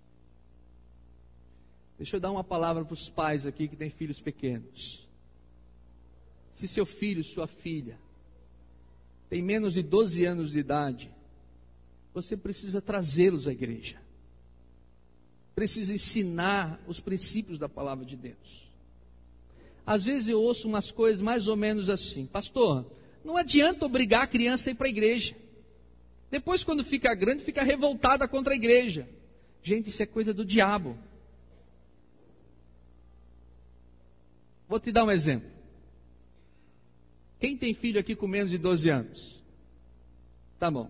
Deixa 1.97 2.15
eu 2.15 2.19
dar 2.19 2.31
uma 2.31 2.43
palavra 2.43 2.85
para 2.85 2.93
os 2.93 3.09
pais 3.09 3.45
aqui 3.45 3.67
que 3.67 3.75
têm 3.75 3.89
filhos 3.89 4.21
pequenos. 4.21 5.02
Se 6.55 6.67
seu 6.67 6.85
filho, 6.85 7.23
sua 7.23 7.47
filha, 7.47 7.97
tem 9.29 9.41
menos 9.41 9.73
de 9.73 9.81
12 9.81 10.25
anos 10.25 10.51
de 10.51 10.59
idade, 10.59 11.11
você 12.13 12.37
precisa 12.37 12.81
trazê-los 12.81 13.47
à 13.47 13.51
igreja. 13.51 13.99
Precisa 15.55 15.93
ensinar 15.93 16.79
os 16.87 16.99
princípios 16.99 17.57
da 17.57 17.67
palavra 17.67 18.05
de 18.05 18.15
Deus. 18.15 18.67
Às 19.85 20.03
vezes 20.03 20.27
eu 20.27 20.41
ouço 20.41 20.67
umas 20.67 20.91
coisas 20.91 21.21
mais 21.21 21.47
ou 21.47 21.55
menos 21.55 21.89
assim, 21.89 22.25
pastor, 22.25 22.85
não 23.23 23.37
adianta 23.37 23.85
obrigar 23.85 24.23
a 24.23 24.27
criança 24.27 24.69
a 24.69 24.71
ir 24.71 24.75
para 24.75 24.87
a 24.87 24.89
igreja. 24.89 25.35
Depois, 26.29 26.63
quando 26.63 26.83
fica 26.83 27.13
grande, 27.13 27.43
fica 27.43 27.63
revoltada 27.63 28.27
contra 28.27 28.53
a 28.53 28.55
igreja. 28.55 29.07
Gente, 29.61 29.89
isso 29.89 30.01
é 30.01 30.05
coisa 30.05 30.33
do 30.33 30.43
diabo. 30.43 30.97
Vou 34.67 34.79
te 34.79 34.91
dar 34.91 35.03
um 35.03 35.11
exemplo. 35.11 35.52
Quem 37.43 37.57
tem 37.57 37.73
filho 37.73 37.99
aqui 37.99 38.15
com 38.15 38.25
menos 38.25 38.49
de 38.49 38.57
12 38.57 38.87
anos? 38.87 39.43
Tá 40.57 40.71
bom. 40.71 40.89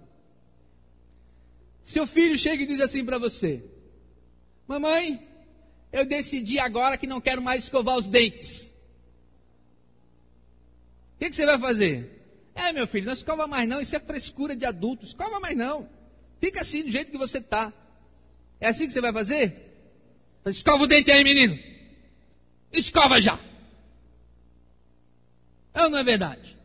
Seu 1.83 2.05
filho 2.05 2.37
chega 2.37 2.61
e 2.61 2.67
diz 2.67 2.79
assim 2.79 3.03
para 3.03 3.17
você: 3.17 3.63
Mamãe, 4.67 5.27
eu 5.91 6.05
decidi 6.05 6.59
agora 6.59 6.95
que 6.95 7.07
não 7.07 7.19
quero 7.19 7.41
mais 7.41 7.63
escovar 7.63 7.97
os 7.97 8.07
dentes. 8.07 8.71
O 11.15 11.21
que, 11.21 11.31
que 11.31 11.35
você 11.35 11.43
vai 11.47 11.57
fazer? 11.57 12.21
É, 12.53 12.71
meu 12.71 12.85
filho, 12.85 13.07
não 13.07 13.13
escova 13.13 13.47
mais 13.47 13.67
não, 13.67 13.81
isso 13.81 13.95
é 13.95 13.99
frescura 13.99 14.55
de 14.55 14.63
adulto, 14.63 15.07
escova 15.07 15.39
mais 15.39 15.57
não. 15.57 15.89
Fica 16.39 16.61
assim, 16.61 16.83
do 16.83 16.91
jeito 16.91 17.11
que 17.11 17.17
você 17.17 17.39
está. 17.39 17.73
É 18.59 18.67
assim 18.67 18.85
que 18.85 18.93
você 18.93 19.01
vai 19.01 19.11
fazer? 19.11 19.55
Escova 20.45 20.83
o 20.83 20.87
dente 20.87 21.09
aí, 21.09 21.23
menino. 21.23 21.57
Escova 22.71 23.19
já. 23.19 23.39
É 25.73 25.83
ou 25.83 25.89
não 25.89 25.97
é 25.97 26.03
verdade? 26.03 26.57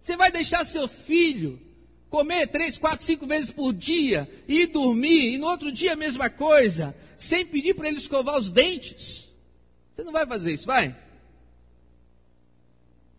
Você 0.00 0.16
vai 0.16 0.30
deixar 0.30 0.64
seu 0.64 0.88
filho 0.88 1.60
comer 2.08 2.46
três, 2.46 2.78
quatro, 2.78 3.04
cinco 3.04 3.26
vezes 3.26 3.50
por 3.50 3.72
dia, 3.72 4.30
e 4.46 4.66
dormir, 4.66 5.34
e 5.34 5.38
no 5.38 5.48
outro 5.48 5.72
dia 5.72 5.94
a 5.94 5.96
mesma 5.96 6.30
coisa, 6.30 6.94
sem 7.18 7.44
pedir 7.44 7.74
para 7.74 7.88
ele 7.88 7.98
escovar 7.98 8.38
os 8.38 8.50
dentes. 8.50 9.28
Você 9.94 10.04
não 10.04 10.12
vai 10.12 10.24
fazer 10.26 10.54
isso, 10.54 10.66
vai? 10.66 10.96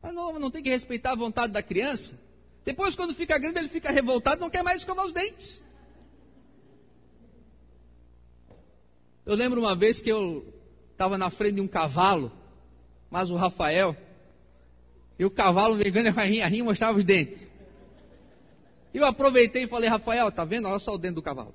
Mas 0.02 0.14
não, 0.14 0.40
não 0.40 0.52
tem 0.52 0.64
que 0.64 0.70
respeitar 0.70 1.12
a 1.12 1.16
vontade 1.16 1.52
da 1.52 1.62
criança. 1.62 2.18
Depois, 2.64 2.96
quando 2.96 3.14
fica 3.14 3.38
grande, 3.38 3.60
ele 3.60 3.68
fica 3.68 3.92
revoltado, 3.92 4.40
não 4.40 4.50
quer 4.50 4.64
mais 4.64 4.78
escovar 4.78 5.06
os 5.06 5.12
dentes. 5.12 5.62
Eu 9.26 9.36
lembro 9.36 9.60
uma 9.60 9.76
vez 9.76 10.02
que 10.02 10.12
eu 10.12 10.54
estava 10.92 11.18
na 11.18 11.30
frente 11.30 11.56
de 11.56 11.62
um 11.62 11.68
cavalo, 11.68 12.32
mas 13.10 13.30
o 13.30 13.36
Rafael, 13.36 13.98
e 15.18 15.26
o 15.26 15.32
cavalo 15.32 15.76
vegano, 15.76 16.10
a 16.18 16.24
rinha, 16.24 16.46
a 16.46 16.48
rinha 16.48 16.64
mostrava 16.64 16.98
os 16.98 17.04
dentes. 17.04 17.48
Eu 18.94 19.06
aproveitei 19.06 19.64
e 19.64 19.68
falei, 19.68 19.90
Rafael, 19.90 20.32
tá 20.32 20.46
vendo? 20.46 20.68
Olha 20.68 20.80
só 20.80 20.94
o 20.94 20.98
dente 20.98 21.16
do 21.16 21.22
cavalo. 21.22 21.54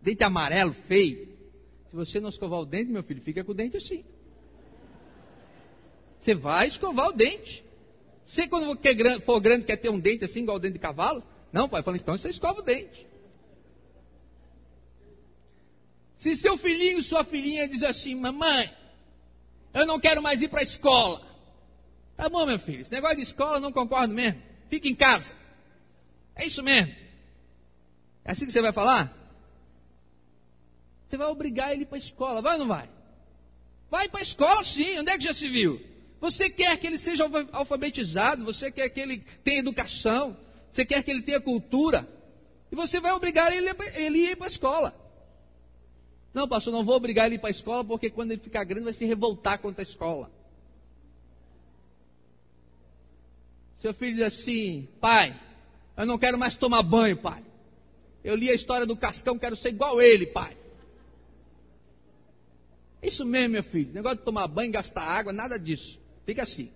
Dente 0.00 0.24
amarelo, 0.24 0.72
feio. 0.72 1.28
Se 1.88 1.94
você 1.94 2.18
não 2.18 2.28
escovar 2.28 2.60
o 2.60 2.66
dente, 2.66 2.90
meu 2.90 3.04
filho, 3.04 3.22
fica 3.22 3.44
com 3.44 3.52
o 3.52 3.54
dente 3.54 3.76
assim. 3.76 4.04
Você 6.18 6.34
vai 6.34 6.66
escovar 6.66 7.08
o 7.08 7.12
dente. 7.12 7.64
Você, 8.26 8.48
quando 8.48 8.64
for 9.24 9.40
grande, 9.40 9.64
quer 9.64 9.76
ter 9.76 9.90
um 9.90 9.98
dente 9.98 10.24
assim, 10.24 10.40
igual 10.40 10.56
o 10.56 10.60
dente 10.60 10.74
de 10.74 10.78
cavalo? 10.78 11.22
Não, 11.52 11.68
pai. 11.68 11.82
Falei, 11.82 12.00
então 12.00 12.16
você 12.16 12.28
escova 12.28 12.60
o 12.60 12.62
dente. 12.62 13.06
Se 16.16 16.36
seu 16.36 16.56
filhinho, 16.56 17.02
sua 17.02 17.24
filhinha 17.24 17.68
diz 17.68 17.82
assim, 17.82 18.14
mamãe, 18.14 18.72
eu 19.74 19.84
não 19.84 19.98
quero 19.98 20.22
mais 20.22 20.40
ir 20.40 20.48
para 20.48 20.60
a 20.60 20.62
escola. 20.62 21.31
Tá 22.22 22.28
bom, 22.28 22.46
meu 22.46 22.56
filho, 22.56 22.82
esse 22.82 22.92
negócio 22.92 23.16
de 23.16 23.24
escola 23.24 23.58
não 23.58 23.72
concordo 23.72 24.14
mesmo. 24.14 24.40
Fica 24.70 24.88
em 24.88 24.94
casa. 24.94 25.34
É 26.36 26.46
isso 26.46 26.62
mesmo. 26.62 26.94
É 28.24 28.30
assim 28.30 28.46
que 28.46 28.52
você 28.52 28.62
vai 28.62 28.72
falar? 28.72 29.12
Você 31.08 31.16
vai 31.16 31.26
obrigar 31.26 31.72
ele 31.72 31.84
para 31.84 31.96
a 31.96 31.98
escola, 31.98 32.40
vai 32.40 32.52
ou 32.52 32.60
não 32.60 32.68
vai? 32.68 32.88
Vai 33.90 34.08
para 34.08 34.20
a 34.20 34.22
escola 34.22 34.62
sim, 34.62 35.00
onde 35.00 35.10
é 35.10 35.18
que 35.18 35.24
já 35.24 35.34
se 35.34 35.48
viu? 35.48 35.84
Você 36.20 36.48
quer 36.48 36.76
que 36.76 36.86
ele 36.86 36.96
seja 36.96 37.24
alfabetizado, 37.50 38.44
você 38.44 38.70
quer 38.70 38.88
que 38.88 39.00
ele 39.00 39.18
tenha 39.42 39.58
educação, 39.58 40.36
você 40.70 40.86
quer 40.86 41.02
que 41.02 41.10
ele 41.10 41.22
tenha 41.22 41.40
cultura, 41.40 42.08
e 42.70 42.76
você 42.76 43.00
vai 43.00 43.10
obrigar 43.10 43.52
ele, 43.52 43.68
ele 43.96 44.28
a 44.28 44.30
ir 44.30 44.36
para 44.36 44.46
a 44.46 44.48
escola. 44.48 44.94
Não, 46.32 46.46
pastor, 46.46 46.72
não 46.72 46.84
vou 46.84 46.94
obrigar 46.94 47.26
ele 47.26 47.34
a 47.34 47.38
ir 47.38 47.40
para 47.40 47.50
a 47.50 47.50
escola, 47.50 47.84
porque 47.84 48.08
quando 48.10 48.30
ele 48.30 48.40
ficar 48.40 48.62
grande 48.62 48.84
vai 48.84 48.94
se 48.94 49.04
revoltar 49.04 49.58
contra 49.58 49.82
a 49.82 49.88
escola. 49.88 50.30
Seu 53.82 53.92
filho 53.92 54.14
diz 54.14 54.24
assim, 54.24 54.88
pai, 55.00 55.36
eu 55.96 56.06
não 56.06 56.16
quero 56.16 56.38
mais 56.38 56.54
tomar 56.54 56.84
banho, 56.84 57.16
pai. 57.16 57.44
Eu 58.22 58.36
li 58.36 58.48
a 58.48 58.54
história 58.54 58.86
do 58.86 58.96
Cascão, 58.96 59.36
quero 59.36 59.56
ser 59.56 59.70
igual 59.70 60.00
ele, 60.00 60.24
pai. 60.28 60.56
Isso 63.02 63.26
mesmo, 63.26 63.54
meu 63.54 63.62
filho. 63.64 63.92
Negócio 63.92 64.18
de 64.18 64.24
tomar 64.24 64.46
banho, 64.46 64.70
gastar 64.70 65.02
água, 65.02 65.32
nada 65.32 65.58
disso. 65.58 66.00
Fica 66.24 66.42
assim. 66.42 66.70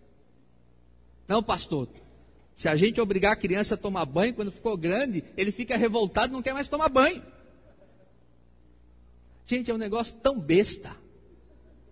Não, 1.29 1.41
pastor. 1.45 1.89
Se 2.57 2.69
a 2.69 2.75
gente 2.75 3.01
obrigar 3.01 3.35
a 3.35 3.37
criança 3.37 3.75
a 3.75 3.79
tomar 3.79 4.05
banho, 4.05 4.35
quando 4.35 4.51
ficou 4.51 4.77
grande, 4.77 5.23
ele 5.37 5.53
fica 5.53 5.77
revoltado, 5.77 6.33
não 6.33 6.43
quer 6.43 6.55
mais 6.55 6.67
tomar 6.67 6.89
banho. 6.89 7.23
Gente, 9.47 9.71
é 9.71 9.75
um 9.75 9.79
negócio 9.79 10.17
tão 10.17 10.41
besta. 10.41 10.97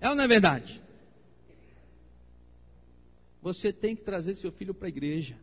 É 0.00 0.08
ou 0.08 0.16
não 0.16 0.24
é 0.24 0.28
verdade? 0.28 0.82
Você 3.44 3.70
tem 3.74 3.94
que 3.94 4.00
trazer 4.00 4.34
seu 4.36 4.50
filho 4.50 4.72
para 4.72 4.86
a 4.86 4.88
igreja. 4.88 5.36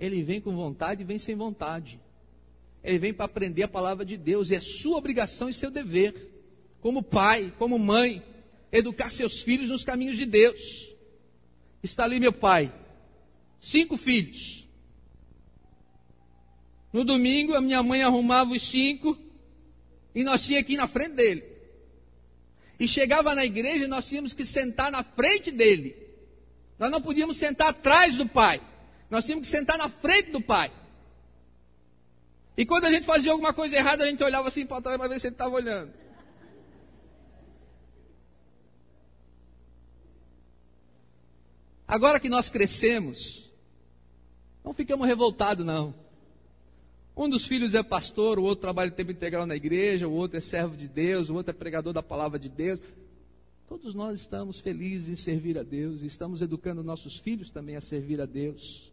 Ele 0.00 0.22
vem 0.22 0.40
com 0.40 0.56
vontade 0.56 1.02
e 1.02 1.04
vem 1.04 1.18
sem 1.18 1.34
vontade. 1.34 2.00
Ele 2.82 2.98
vem 2.98 3.12
para 3.12 3.26
aprender 3.26 3.64
a 3.64 3.68
palavra 3.68 4.02
de 4.02 4.16
Deus. 4.16 4.48
E 4.48 4.54
é 4.54 4.60
sua 4.62 4.96
obrigação 4.96 5.50
e 5.50 5.52
seu 5.52 5.70
dever, 5.70 6.14
como 6.80 7.02
pai, 7.02 7.52
como 7.58 7.78
mãe, 7.78 8.24
educar 8.72 9.10
seus 9.10 9.42
filhos 9.42 9.68
nos 9.68 9.84
caminhos 9.84 10.16
de 10.16 10.24
Deus. 10.24 10.88
Está 11.82 12.04
ali 12.04 12.18
meu 12.18 12.32
pai, 12.32 12.72
cinco 13.60 13.98
filhos. 13.98 14.66
No 16.90 17.04
domingo, 17.04 17.54
a 17.54 17.60
minha 17.60 17.82
mãe 17.82 18.02
arrumava 18.02 18.54
os 18.54 18.62
cinco 18.62 19.18
e 20.14 20.24
nós 20.24 20.46
tínhamos 20.46 20.64
aqui 20.64 20.78
na 20.78 20.88
frente 20.88 21.12
dele. 21.12 21.44
E 22.80 22.88
chegava 22.88 23.34
na 23.34 23.44
igreja 23.44 23.84
e 23.84 23.88
nós 23.88 24.06
tínhamos 24.06 24.32
que 24.32 24.46
sentar 24.46 24.90
na 24.90 25.02
frente 25.02 25.50
dele. 25.50 26.07
Nós 26.78 26.90
não 26.90 27.00
podíamos 27.00 27.36
sentar 27.36 27.68
atrás 27.68 28.16
do 28.16 28.28
pai. 28.28 28.60
Nós 29.10 29.24
tínhamos 29.24 29.48
que 29.48 29.56
sentar 29.56 29.76
na 29.78 29.88
frente 29.88 30.30
do 30.30 30.40
pai. 30.40 30.70
E 32.56 32.66
quando 32.66 32.86
a 32.86 32.90
gente 32.90 33.06
fazia 33.06 33.32
alguma 33.32 33.52
coisa 33.52 33.76
errada, 33.76 34.04
a 34.04 34.08
gente 34.08 34.22
olhava 34.22 34.48
assim 34.48 34.66
para 34.66 34.82
trás 34.82 34.98
para 34.98 35.08
ver 35.08 35.20
se 35.20 35.28
ele 35.28 35.34
estava 35.34 35.54
olhando. 35.54 35.92
Agora 41.86 42.20
que 42.20 42.28
nós 42.28 42.50
crescemos, 42.50 43.50
não 44.62 44.74
ficamos 44.74 45.06
revoltados, 45.06 45.64
não. 45.64 45.94
Um 47.16 47.28
dos 47.28 47.46
filhos 47.46 47.74
é 47.74 47.82
pastor, 47.82 48.38
o 48.38 48.42
outro 48.42 48.62
trabalha 48.62 48.88
em 48.88 48.92
tempo 48.92 49.10
integral 49.10 49.46
na 49.46 49.56
igreja, 49.56 50.06
o 50.06 50.12
outro 50.12 50.36
é 50.36 50.40
servo 50.40 50.76
de 50.76 50.86
Deus, 50.86 51.30
o 51.30 51.34
outro 51.34 51.50
é 51.50 51.54
pregador 51.54 51.92
da 51.92 52.02
palavra 52.02 52.38
de 52.38 52.48
Deus. 52.48 52.78
Todos 53.68 53.92
nós 53.92 54.18
estamos 54.20 54.60
felizes 54.60 55.08
em 55.08 55.16
servir 55.16 55.58
a 55.58 55.62
Deus 55.62 56.00
estamos 56.00 56.40
educando 56.40 56.82
nossos 56.82 57.18
filhos 57.18 57.50
também 57.50 57.76
a 57.76 57.80
servir 57.82 58.18
a 58.20 58.24
Deus 58.24 58.90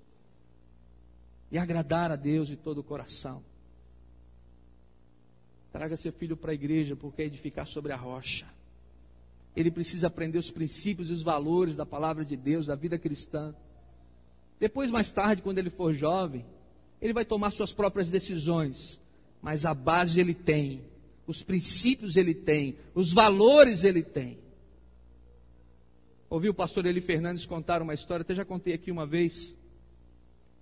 e 1.49 1.57
agradar 1.57 2.11
a 2.11 2.17
Deus 2.17 2.49
de 2.49 2.57
todo 2.57 2.79
o 2.79 2.83
coração. 2.83 3.41
Traga 5.71 5.95
seu 5.95 6.11
filho 6.11 6.35
para 6.35 6.51
a 6.51 6.53
igreja, 6.53 6.95
porque 6.95 7.21
é 7.21 7.25
edificar 7.25 7.67
sobre 7.67 7.93
a 7.93 7.95
rocha. 7.95 8.45
Ele 9.55 9.71
precisa 9.71 10.07
aprender 10.07 10.37
os 10.37 10.51
princípios 10.51 11.09
e 11.09 11.13
os 11.13 11.23
valores 11.23 11.75
da 11.75 11.85
palavra 11.85 12.25
de 12.25 12.35
Deus, 12.35 12.65
da 12.65 12.75
vida 12.75 12.97
cristã. 12.97 13.55
Depois, 14.59 14.91
mais 14.91 15.11
tarde, 15.11 15.41
quando 15.41 15.57
ele 15.59 15.69
for 15.69 15.93
jovem, 15.93 16.45
ele 17.01 17.13
vai 17.13 17.23
tomar 17.23 17.51
suas 17.51 17.71
próprias 17.71 18.09
decisões, 18.09 18.99
mas 19.41 19.65
a 19.65 19.73
base 19.73 20.19
ele 20.19 20.33
tem, 20.33 20.81
os 21.27 21.43
princípios 21.43 22.15
ele 22.15 22.33
tem, 22.33 22.75
os 22.93 23.13
valores 23.13 23.83
ele 23.83 24.03
tem. 24.03 24.44
Ouvi 26.29 26.49
o 26.49 26.53
pastor 26.53 26.85
Eli 26.85 27.01
Fernandes 27.01 27.45
contar 27.45 27.81
uma 27.81 27.93
história, 27.93 28.21
até 28.21 28.33
já 28.33 28.43
contei 28.43 28.73
aqui 28.73 28.91
uma 28.91 29.05
vez. 29.05 29.55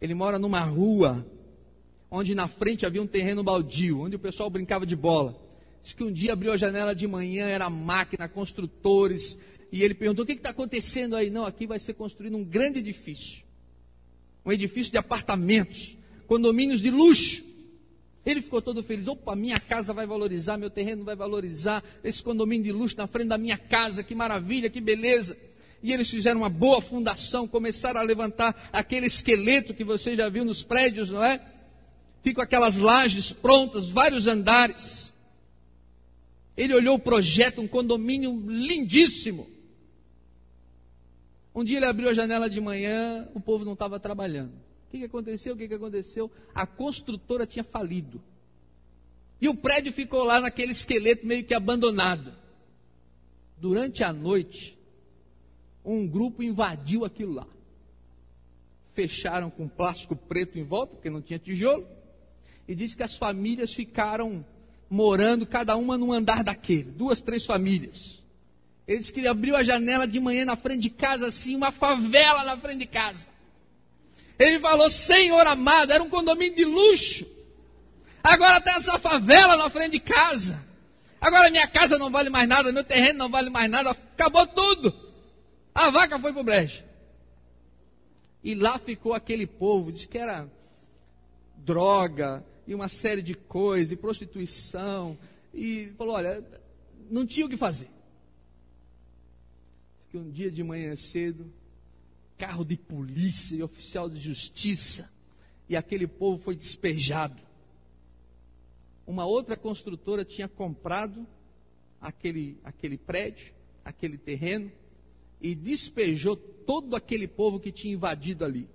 Ele 0.02 0.14
mora 0.14 0.38
numa 0.38 0.60
rua 0.60 1.26
onde 2.12 2.36
na 2.36 2.48
frente 2.48 2.86
havia 2.86 3.02
um 3.02 3.08
terreno 3.08 3.44
baldio, 3.44 4.02
onde 4.02 4.18
o 4.18 4.20
pessoal 4.20 4.50
brincava 4.50 4.86
de 4.86 4.96
bola. 4.96 5.40
Diz 5.82 5.94
que 5.94 6.04
um 6.04 6.12
dia 6.12 6.34
abriu 6.34 6.52
a 6.52 6.58
janela 6.58 6.94
de 6.94 7.08
manhã, 7.08 7.48
era 7.48 7.70
máquina, 7.70 8.28
construtores, 8.28 9.38
e 9.72 9.82
ele 9.82 9.94
perguntou: 9.94 10.24
o 10.24 10.26
que 10.26 10.34
está 10.34 10.50
acontecendo 10.50 11.16
aí? 11.16 11.30
Não, 11.30 11.46
aqui 11.46 11.66
vai 11.66 11.80
ser 11.80 11.94
construído 11.94 12.36
um 12.36 12.44
grande 12.44 12.80
edifício. 12.80 13.44
Um 14.46 14.52
edifício 14.52 14.92
de 14.92 14.98
apartamentos, 14.98 15.98
condomínios 16.28 16.82
de 16.82 16.92
luxo. 16.92 17.42
Ele 18.26 18.42
ficou 18.42 18.62
todo 18.62 18.84
feliz. 18.84 19.08
Opa, 19.08 19.34
minha 19.36 19.60
casa 19.60 19.94
vai 19.94 20.06
valorizar, 20.06 20.58
meu 20.58 20.70
terreno 20.70 21.06
vai 21.06 21.16
valorizar, 21.16 21.82
esse 22.04 22.22
condomínio 22.22 22.66
de 22.66 22.72
luxo 22.74 22.98
na 22.98 23.08
frente 23.08 23.30
da 23.30 23.38
minha 23.38 23.58
casa, 23.58 24.04
que 24.04 24.14
maravilha, 24.14 24.70
que 24.70 24.82
beleza 24.82 25.38
e 25.84 25.92
eles 25.92 26.10
fizeram 26.10 26.40
uma 26.40 26.50
boa 26.50 26.82
fundação, 26.82 27.46
começaram 27.46 28.00
a 28.00 28.04
levantar 28.04 28.70
aquele 28.72 29.06
esqueleto 29.06 29.74
que 29.74 29.84
você 29.84 30.16
já 30.16 30.30
viu 30.30 30.46
nos 30.46 30.64
prédios, 30.64 31.10
não 31.10 31.22
é? 31.22 31.46
Ficam 32.24 32.42
aquelas 32.42 32.78
lajes 32.78 33.34
prontas, 33.34 33.90
vários 33.90 34.26
andares. 34.26 35.12
Ele 36.56 36.74
olhou 36.74 36.96
o 36.96 37.00
projeto, 37.00 37.60
um 37.60 37.68
condomínio 37.68 38.32
lindíssimo. 38.48 39.46
Um 41.54 41.66
dia 41.66 41.78
ele 41.78 41.86
abriu 41.86 42.10
a 42.10 42.14
janela 42.14 42.50
de 42.50 42.62
manhã, 42.62 43.28
o 43.34 43.42
povo 43.42 43.66
não 43.66 43.74
estava 43.74 44.00
trabalhando. 44.00 44.54
O 44.88 44.92
que, 44.92 45.00
que 45.00 45.06
aconteceu? 45.06 45.54
O 45.54 45.58
que, 45.58 45.68
que 45.68 45.74
aconteceu? 45.74 46.32
A 46.56 46.66
construtora 46.66 47.46
tinha 47.46 47.64
falido. 47.64 48.24
E 49.42 49.50
o 49.50 49.56
prédio 49.56 49.92
ficou 49.92 50.24
lá 50.24 50.40
naquele 50.40 50.72
esqueleto 50.72 51.28
meio 51.28 51.44
que 51.44 51.54
abandonado. 51.54 52.34
Durante 53.58 54.02
a 54.02 54.14
noite, 54.14 54.78
um 55.84 56.08
grupo 56.08 56.42
invadiu 56.42 57.06
aquilo 57.06 57.34
lá. 57.34 57.48
Fecharam 58.94 59.50
com 59.50 59.68
plástico 59.68 60.16
preto 60.16 60.58
em 60.58 60.64
volta, 60.64 60.96
porque 60.96 61.10
não 61.10 61.22
tinha 61.22 61.40
tijolo, 61.40 61.86
e 62.68 62.76
disse 62.76 62.96
que 62.96 63.04
as 63.04 63.16
famílias 63.16 63.74
ficaram 63.74 64.46
morando, 64.90 65.46
cada 65.46 65.76
uma 65.76 65.98
num 65.98 66.14
andar 66.14 66.44
daquele, 66.44 66.84
duas, 66.84 67.22
três 67.22 67.46
famílias. 67.46 68.22
Ele 68.88 69.00
disse 69.00 69.14
que 69.14 69.20
ele 69.20 69.28
abriu 69.28 69.56
a 69.56 69.64
janela 69.64 70.08
de 70.08 70.20
manhã 70.20 70.46
na 70.46 70.56
frente 70.56 70.82
de 70.82 70.90
casa, 70.90 71.28
assim, 71.28 71.56
uma 71.56 71.72
favela 71.72 72.44
na 72.44 72.58
frente 72.58 72.80
de 72.80 72.86
casa. 72.86 73.28
Ele 74.38 74.60
falou: 74.60 74.90
Senhor 74.90 75.46
amado, 75.48 75.92
era 75.92 76.04
um 76.04 76.10
condomínio 76.10 76.56
de 76.56 76.66
luxo. 76.66 77.26
Agora 78.24 78.62
tem 78.62 78.74
essa 78.74 79.00
favela 79.00 79.58
na 79.58 79.70
frente 79.70 79.92
de 79.92 80.00
casa. 80.00 80.64
Agora 81.20 81.50
minha 81.50 81.68
casa 81.68 81.98
não 81.98 82.12
vale 82.12 82.30
mais 82.30 82.48
nada, 82.48 82.72
meu 82.72 82.84
terreno 82.84 83.20
não 83.20 83.30
vale 83.30 83.50
mais 83.50 83.70
nada, 83.70 83.92
acabou 83.92 84.46
tudo. 84.48 84.94
A 85.74 85.90
vaca 85.90 86.20
foi 86.20 86.32
para 86.32 86.42
o 86.42 86.46
brejo. 86.46 86.84
E 88.44 88.56
lá 88.56 88.78
ficou 88.78 89.14
aquele 89.14 89.48
povo, 89.48 89.92
diz 89.92 90.06
que 90.06 90.18
era 90.18 90.50
droga 91.58 92.46
e 92.68 92.76
uma 92.76 92.90
série 92.90 93.22
de 93.22 93.34
coisas, 93.34 93.92
e 93.92 93.96
prostituição. 93.96 95.18
E 95.54 95.92
falou: 95.98 96.16
olha, 96.16 96.44
não 97.10 97.26
tinha 97.26 97.46
o 97.46 97.50
que 97.50 97.58
fazer. 97.58 97.90
Diz 99.98 100.08
que 100.12 100.18
um 100.18 100.30
dia 100.30 100.52
de 100.52 100.64
manhã 100.64 100.96
cedo, 100.96 101.52
carro 102.38 102.66
de 102.66 102.76
polícia 102.76 103.56
e 103.56 103.64
oficial 103.64 104.10
de 104.10 104.20
justiça, 104.20 105.10
e 105.70 105.76
aquele 105.76 106.08
povo 106.08 106.42
foi 106.44 106.56
despejado. 106.56 107.42
Uma 109.06 109.26
outra 109.26 109.56
construtora 109.56 110.24
tinha 110.24 110.48
comprado 110.48 111.26
aquele, 112.00 112.58
aquele 112.64 112.98
prédio, 112.98 113.54
aquele 113.84 114.18
terreno, 114.18 114.72
e 115.44 115.54
despejou 115.54 116.38
todo 116.38 116.96
aquele 116.96 117.28
povo 117.28 117.60
que 117.60 117.70
tinha 117.70 117.94
invadido 117.94 118.46
ali. 118.46 118.70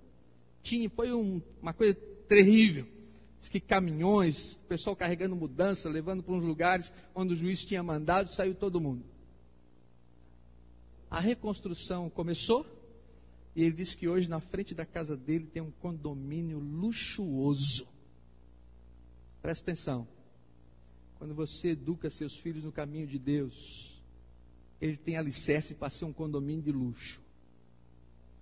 Tinha, 0.62 0.90
foi 0.90 1.10
um, 1.14 1.40
uma 1.62 1.72
coisa 1.72 1.94
terrível. 2.28 2.86
Diz 3.40 3.48
que 3.48 3.58
caminhões, 3.58 4.58
pessoal 4.68 4.94
carregando 4.94 5.34
mudança, 5.34 5.88
levando 5.88 6.22
para 6.22 6.34
uns 6.34 6.44
lugares 6.44 6.92
onde 7.14 7.32
o 7.32 7.36
juiz 7.36 7.64
tinha 7.64 7.82
mandado, 7.82 8.30
saiu 8.30 8.54
todo 8.54 8.80
mundo. 8.80 9.02
A 11.10 11.20
reconstrução 11.20 12.10
começou 12.10 12.66
e 13.56 13.62
ele 13.62 13.72
disse 13.72 13.96
que 13.96 14.06
hoje 14.06 14.28
na 14.28 14.40
frente 14.40 14.74
da 14.74 14.84
casa 14.84 15.16
dele 15.16 15.46
tem 15.46 15.62
um 15.62 15.70
condomínio 15.70 16.58
luxuoso. 16.58 17.88
Presta 19.40 19.70
atenção. 19.70 20.06
Quando 21.18 21.34
você 21.34 21.68
educa 21.68 22.10
seus 22.10 22.36
filhos 22.36 22.62
no 22.62 22.70
caminho 22.70 23.06
de 23.06 23.18
Deus, 23.18 23.87
ele 24.80 24.96
tem 24.96 25.16
alicerce 25.16 25.74
para 25.74 25.90
ser 25.90 26.04
um 26.04 26.12
condomínio 26.12 26.62
de 26.62 26.72
luxo. 26.72 27.20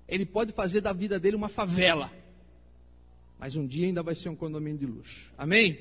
Ele 0.08 0.24
pode 0.24 0.52
fazer 0.52 0.80
da 0.80 0.92
vida 0.92 1.18
dele 1.18 1.36
uma 1.36 1.48
favela, 1.48 2.12
mas 3.38 3.56
um 3.56 3.66
dia 3.66 3.86
ainda 3.86 4.02
vai 4.02 4.14
ser 4.14 4.28
um 4.28 4.36
condomínio 4.36 4.78
de 4.78 4.86
luxo. 4.86 5.32
Amém? 5.36 5.78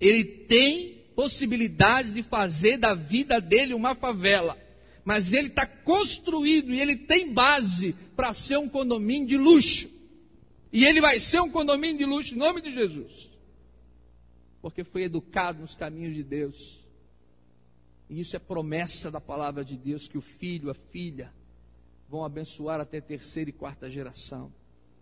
Ele 0.00 0.24
tem 0.24 1.04
possibilidade 1.14 2.12
de 2.12 2.22
fazer 2.22 2.76
da 2.76 2.94
vida 2.94 3.40
dele 3.40 3.74
uma 3.74 3.94
favela 3.94 4.64
mas 5.04 5.32
ele 5.32 5.48
está 5.48 5.66
construído 5.66 6.72
e 6.72 6.80
ele 6.80 6.96
tem 6.96 7.32
base 7.32 7.94
para 8.16 8.32
ser 8.32 8.56
um 8.56 8.68
condomínio 8.68 9.28
de 9.28 9.36
luxo. 9.36 9.90
E 10.72 10.84
ele 10.84 11.00
vai 11.00 11.20
ser 11.20 11.40
um 11.40 11.50
condomínio 11.50 11.98
de 11.98 12.04
luxo 12.04 12.34
em 12.34 12.38
nome 12.38 12.62
de 12.62 12.72
Jesus. 12.72 13.30
Porque 14.62 14.82
foi 14.82 15.02
educado 15.02 15.60
nos 15.60 15.74
caminhos 15.74 16.14
de 16.14 16.22
Deus. 16.22 16.82
E 18.08 18.20
isso 18.20 18.36
é 18.36 18.38
promessa 18.38 19.10
da 19.10 19.20
palavra 19.20 19.64
de 19.64 19.76
Deus 19.76 20.06
que 20.06 20.18
o 20.18 20.20
filho, 20.20 20.70
a 20.70 20.74
filha 20.74 21.32
vão 22.08 22.24
abençoar 22.24 22.80
até 22.80 23.00
terceira 23.00 23.50
e 23.50 23.52
quarta 23.52 23.90
geração, 23.90 24.52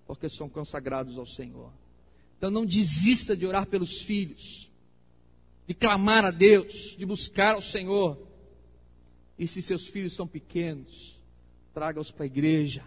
porque 0.06 0.28
são 0.28 0.48
consagrados 0.48 1.18
ao 1.18 1.26
Senhor. 1.26 1.72
Então 2.38 2.50
não 2.50 2.64
desista 2.64 3.36
de 3.36 3.46
orar 3.46 3.66
pelos 3.66 4.02
filhos, 4.02 4.70
de 5.66 5.74
clamar 5.74 6.24
a 6.24 6.30
Deus, 6.30 6.96
de 6.96 7.04
buscar 7.04 7.54
ao 7.54 7.62
Senhor 7.62 8.18
e 9.38 9.46
se 9.46 9.60
seus 9.60 9.88
filhos 9.88 10.12
são 10.12 10.26
pequenos, 10.26 11.18
traga-os 11.74 12.10
para 12.10 12.24
a 12.24 12.26
igreja, 12.26 12.84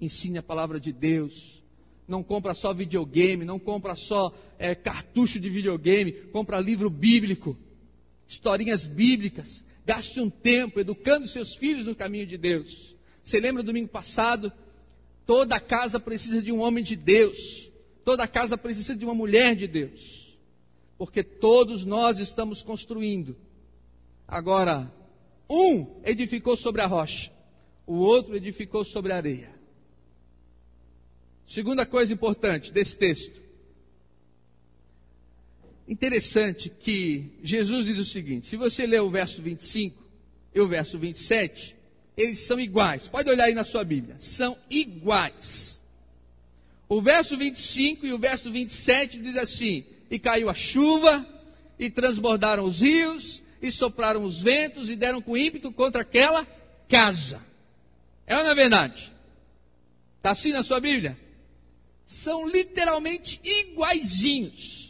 ensine 0.00 0.38
a 0.38 0.42
palavra 0.42 0.80
de 0.80 0.92
Deus. 0.92 1.62
Não 2.08 2.22
compra 2.22 2.54
só 2.54 2.74
videogame, 2.74 3.44
não 3.44 3.58
compra 3.58 3.94
só 3.94 4.34
é, 4.58 4.74
cartucho 4.74 5.38
de 5.38 5.48
videogame, 5.48 6.12
compra 6.12 6.58
livro 6.58 6.90
bíblico, 6.90 7.56
historinhas 8.32 8.86
bíblicas. 8.86 9.62
Gaste 9.84 10.20
um 10.20 10.30
tempo 10.30 10.80
educando 10.80 11.28
seus 11.28 11.54
filhos 11.54 11.84
no 11.84 11.94
caminho 11.94 12.26
de 12.26 12.38
Deus. 12.38 12.96
Você 13.22 13.38
lembra 13.38 13.62
domingo 13.62 13.88
passado? 13.88 14.52
Toda 15.26 15.60
casa 15.60 16.00
precisa 16.00 16.42
de 16.42 16.50
um 16.50 16.60
homem 16.60 16.82
de 16.82 16.96
Deus. 16.96 17.70
Toda 18.04 18.26
casa 18.26 18.56
precisa 18.56 18.96
de 18.96 19.04
uma 19.04 19.14
mulher 19.14 19.54
de 19.54 19.66
Deus. 19.66 20.36
Porque 20.96 21.22
todos 21.22 21.84
nós 21.84 22.18
estamos 22.18 22.62
construindo. 22.62 23.36
Agora, 24.26 24.92
um 25.48 26.00
edificou 26.04 26.56
sobre 26.56 26.80
a 26.80 26.86
rocha, 26.86 27.30
o 27.86 27.96
outro 27.96 28.34
edificou 28.34 28.84
sobre 28.84 29.12
a 29.12 29.16
areia. 29.16 29.52
Segunda 31.46 31.84
coisa 31.84 32.14
importante 32.14 32.72
desse 32.72 32.96
texto. 32.96 33.42
Interessante 35.86 36.70
que 36.70 37.38
Jesus 37.42 37.86
diz 37.86 37.98
o 37.98 38.04
seguinte: 38.04 38.48
se 38.48 38.56
você 38.56 38.86
ler 38.86 39.00
o 39.00 39.10
verso 39.10 39.42
25 39.42 40.02
e 40.54 40.60
o 40.60 40.68
verso 40.68 40.98
27, 40.98 41.76
eles 42.16 42.40
são 42.40 42.60
iguais. 42.60 43.08
Pode 43.08 43.28
olhar 43.30 43.44
aí 43.44 43.54
na 43.54 43.64
sua 43.64 43.84
Bíblia. 43.84 44.16
São 44.18 44.56
iguais. 44.70 45.80
O 46.88 47.00
verso 47.00 47.36
25 47.36 48.06
e 48.06 48.12
o 48.12 48.18
verso 48.18 48.50
27 48.50 49.18
diz 49.18 49.36
assim: 49.36 49.84
E 50.10 50.18
caiu 50.18 50.48
a 50.48 50.54
chuva, 50.54 51.26
e 51.78 51.90
transbordaram 51.90 52.64
os 52.64 52.80
rios, 52.80 53.42
e 53.60 53.70
sopraram 53.70 54.24
os 54.24 54.40
ventos 54.40 54.90
e 54.90 54.96
deram 54.96 55.22
com 55.22 55.36
ímpeto 55.36 55.72
contra 55.72 56.02
aquela 56.02 56.44
casa. 56.88 57.42
É 58.26 58.36
ou 58.36 58.44
não 58.44 58.50
é 58.50 58.54
verdade? 58.54 59.12
Está 60.18 60.30
assim 60.30 60.52
na 60.52 60.62
sua 60.62 60.80
Bíblia? 60.80 61.18
São 62.04 62.46
literalmente 62.46 63.40
iguaizinhos. 63.42 64.81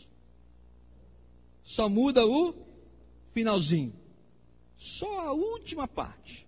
Só 1.75 1.89
muda 1.89 2.27
o 2.27 2.55
finalzinho. 3.33 3.95
Só 4.77 5.29
a 5.29 5.33
última 5.33 5.87
parte. 5.87 6.47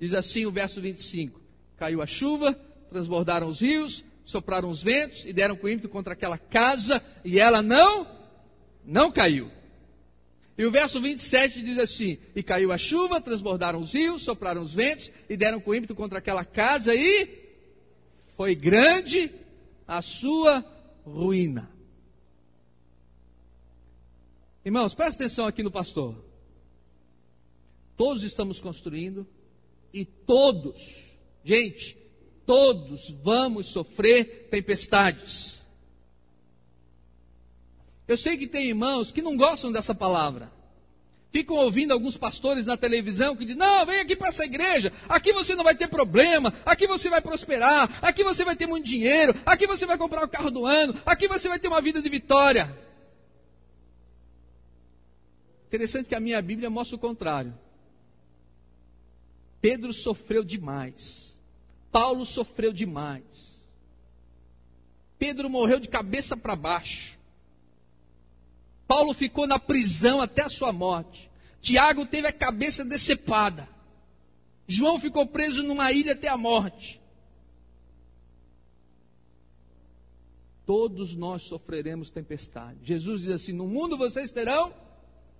Diz 0.00 0.12
assim 0.12 0.46
o 0.46 0.50
verso 0.50 0.80
25: 0.80 1.40
Caiu 1.76 2.02
a 2.02 2.06
chuva, 2.06 2.52
transbordaram 2.90 3.48
os 3.48 3.60
rios, 3.60 4.04
sopraram 4.24 4.70
os 4.70 4.82
ventos 4.82 5.24
e 5.24 5.32
deram 5.32 5.56
com 5.56 5.68
ímpeto 5.68 5.88
contra 5.88 6.14
aquela 6.14 6.38
casa, 6.38 7.04
e 7.24 7.38
ela 7.38 7.62
não, 7.62 8.06
não 8.84 9.12
caiu 9.12 9.50
e 10.56 10.66
o 10.66 10.70
verso 10.70 11.00
27 11.00 11.62
diz 11.62 11.78
assim: 11.78 12.18
E 12.36 12.42
caiu 12.42 12.72
a 12.72 12.78
chuva, 12.78 13.20
transbordaram 13.20 13.80
os 13.80 13.94
rios, 13.94 14.22
sopraram 14.22 14.62
os 14.62 14.74
ventos 14.74 15.10
e 15.28 15.36
deram 15.36 15.60
com 15.60 15.74
ímpeto 15.74 15.94
contra 15.94 16.18
aquela 16.18 16.44
casa, 16.44 16.94
e 16.94 17.28
foi 18.36 18.54
grande 18.54 19.30
a 19.88 20.02
sua 20.02 20.64
ruína. 21.04 21.70
Irmãos, 24.64 24.94
presta 24.94 25.24
atenção 25.24 25.46
aqui 25.46 25.62
no 25.62 25.70
pastor. 25.70 26.14
Todos 27.96 28.22
estamos 28.22 28.60
construindo 28.60 29.26
e 29.92 30.04
todos, 30.04 31.02
gente, 31.44 31.96
todos 32.46 33.10
vamos 33.22 33.68
sofrer 33.68 34.48
tempestades. 34.50 35.62
Eu 38.06 38.16
sei 38.16 38.36
que 38.36 38.46
tem 38.46 38.66
irmãos 38.66 39.10
que 39.10 39.22
não 39.22 39.36
gostam 39.36 39.72
dessa 39.72 39.94
palavra. 39.94 40.52
Ficam 41.32 41.56
ouvindo 41.56 41.92
alguns 41.92 42.16
pastores 42.16 42.66
na 42.66 42.76
televisão 42.76 43.34
que 43.34 43.44
dizem: 43.44 43.58
Não, 43.58 43.86
vem 43.86 44.00
aqui 44.00 44.14
para 44.14 44.28
essa 44.28 44.44
igreja, 44.44 44.92
aqui 45.08 45.32
você 45.32 45.54
não 45.54 45.64
vai 45.64 45.74
ter 45.74 45.88
problema, 45.88 46.52
aqui 46.64 46.86
você 46.86 47.08
vai 47.08 47.22
prosperar, 47.22 47.98
aqui 48.02 48.22
você 48.22 48.44
vai 48.44 48.54
ter 48.54 48.66
muito 48.66 48.84
dinheiro, 48.84 49.34
aqui 49.46 49.66
você 49.66 49.86
vai 49.86 49.96
comprar 49.96 50.24
o 50.24 50.28
carro 50.28 50.50
do 50.50 50.66
ano, 50.66 50.94
aqui 51.06 51.26
você 51.26 51.48
vai 51.48 51.58
ter 51.58 51.68
uma 51.68 51.80
vida 51.80 52.02
de 52.02 52.08
vitória. 52.10 52.91
Interessante 55.72 56.06
que 56.06 56.14
a 56.14 56.20
minha 56.20 56.42
Bíblia 56.42 56.68
mostra 56.68 56.96
o 56.96 56.98
contrário. 56.98 57.58
Pedro 59.58 59.90
sofreu 59.90 60.44
demais, 60.44 61.32
Paulo 61.90 62.26
sofreu 62.26 62.74
demais, 62.74 63.58
Pedro 65.18 65.48
morreu 65.48 65.80
de 65.80 65.88
cabeça 65.88 66.36
para 66.36 66.54
baixo. 66.54 67.18
Paulo 68.86 69.14
ficou 69.14 69.46
na 69.46 69.58
prisão 69.58 70.20
até 70.20 70.42
a 70.42 70.50
sua 70.50 70.74
morte. 70.74 71.30
Tiago 71.62 72.04
teve 72.04 72.28
a 72.28 72.32
cabeça 72.32 72.84
decepada. 72.84 73.66
João 74.68 75.00
ficou 75.00 75.24
preso 75.24 75.62
numa 75.62 75.90
ilha 75.90 76.12
até 76.12 76.28
a 76.28 76.36
morte. 76.36 77.00
Todos 80.66 81.14
nós 81.14 81.44
sofreremos 81.44 82.10
tempestade. 82.10 82.78
Jesus 82.82 83.22
diz 83.22 83.30
assim: 83.30 83.52
No 83.52 83.66
mundo 83.66 83.96
vocês 83.96 84.30
terão 84.30 84.74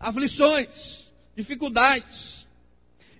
aflições, 0.02 1.06
dificuldades. 1.36 2.46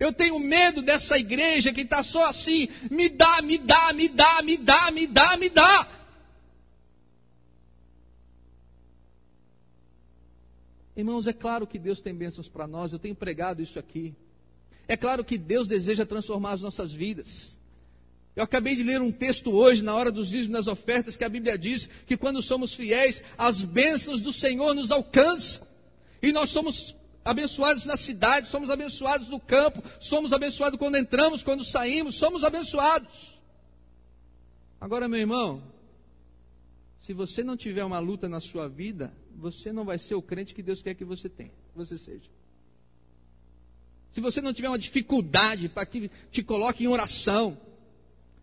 Eu 0.01 0.13
tenho 0.13 0.39
medo 0.41 0.83
dessa 0.83 1.17
igreja 1.17 1.73
que 1.73 1.83
está 1.83 2.03
só 2.03 2.29
assim: 2.29 2.69
me 2.91 3.09
dá, 3.09 3.41
me 3.41 3.57
dá, 3.57 3.93
me 3.93 4.09
dá, 4.09 4.43
me 4.43 4.57
dá, 4.59 4.91
me 4.91 5.07
dá, 5.07 5.37
me 5.37 5.49
dá. 5.49 5.89
Irmãos, 10.95 11.27
é 11.27 11.33
claro 11.33 11.67
que 11.67 11.79
Deus 11.79 12.03
tem 12.03 12.15
bênçãos 12.15 12.49
para 12.49 12.67
nós, 12.67 12.93
eu 12.93 12.99
tenho 12.99 13.15
pregado 13.15 13.63
isso 13.63 13.79
aqui. 13.79 14.15
É 14.87 14.97
claro 14.97 15.25
que 15.25 15.39
Deus 15.39 15.69
deseja 15.69 16.05
transformar 16.05 16.53
as 16.53 16.61
nossas 16.61 16.93
vidas. 16.93 17.59
Eu 18.35 18.43
acabei 18.43 18.75
de 18.75 18.83
ler 18.83 19.01
um 19.01 19.13
texto 19.13 19.53
hoje, 19.53 19.83
na 19.83 19.95
hora 19.95 20.11
dos 20.11 20.29
dízimos 20.29 20.57
das 20.57 20.67
ofertas, 20.67 21.17
que 21.17 21.25
a 21.25 21.29
Bíblia 21.29 21.57
diz 21.57 21.89
que 22.07 22.17
quando 22.17 22.43
somos 22.43 22.75
fiéis, 22.75 23.23
as 23.39 23.63
bênçãos 23.63 24.21
do 24.21 24.33
Senhor 24.33 24.75
nos 24.75 24.91
alcançam. 24.91 25.67
E 26.23 26.31
nós 26.31 26.51
somos 26.51 26.95
abençoados 27.25 27.85
na 27.85 27.97
cidade, 27.97 28.49
somos 28.49 28.71
abençoados 28.71 29.29
no 29.29 29.41
campo, 29.41 29.83
somos 30.01 30.33
abençoados 30.33 30.79
quando 30.79 30.97
entramos, 30.97 31.43
quando 31.43 31.65
saímos, 31.65 32.15
somos 32.15 32.45
abençoados. 32.45 33.39
Agora, 34.81 35.09
meu 35.09 35.21
irmão, 35.21 35.63
se 37.01 37.13
você 37.13 37.43
não 37.43 37.57
tiver 37.57 37.85
uma 37.85 37.99
luta 37.99 38.29
na 38.29 38.41
sua 38.41 38.69
vida, 38.69 39.13
você 39.37 39.73
não 39.73 39.85
vai 39.85 39.99
ser 39.99 40.15
o 40.15 40.23
crente 40.23 40.55
que 40.55 40.63
Deus 40.63 40.83
quer 40.83 40.95
que 40.95 41.05
você 41.05 41.29
tenha, 41.29 41.51
que 41.51 41.77
você 41.77 41.99
seja. 41.99 42.31
Se 44.13 44.21
você 44.21 44.41
não 44.41 44.53
tiver 44.53 44.69
uma 44.69 44.79
dificuldade 44.79 45.69
para 45.69 45.87
que 45.87 46.11
te 46.31 46.43
coloque 46.43 46.85
em 46.85 46.89
oração, 46.89 47.59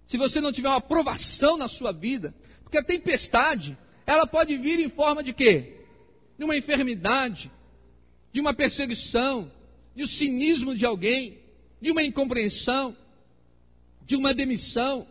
se 0.08 0.18
você 0.18 0.42
não 0.42 0.52
tiver 0.52 0.68
uma 0.68 0.78
aprovação 0.78 1.56
na 1.56 1.68
sua 1.68 1.92
vida, 1.92 2.34
porque 2.64 2.78
a 2.78 2.84
tempestade, 2.84 3.78
ela 4.06 4.26
pode 4.26 4.58
vir 4.58 4.80
em 4.80 4.90
forma 4.90 5.24
de 5.24 5.32
quê? 5.32 5.86
De 6.38 6.44
uma 6.44 6.58
enfermidade, 6.58 7.52
de 8.32 8.40
uma 8.40 8.54
perseguição, 8.54 9.52
de 9.96 10.04
um 10.04 10.08
cinismo 10.08 10.76
de 10.76 10.86
alguém, 10.86 11.40
de 11.82 11.92
uma 11.92 12.04
incompreensão, 12.04 12.96
de 14.06 14.16
uma 14.16 14.34
demissão. 14.34 15.08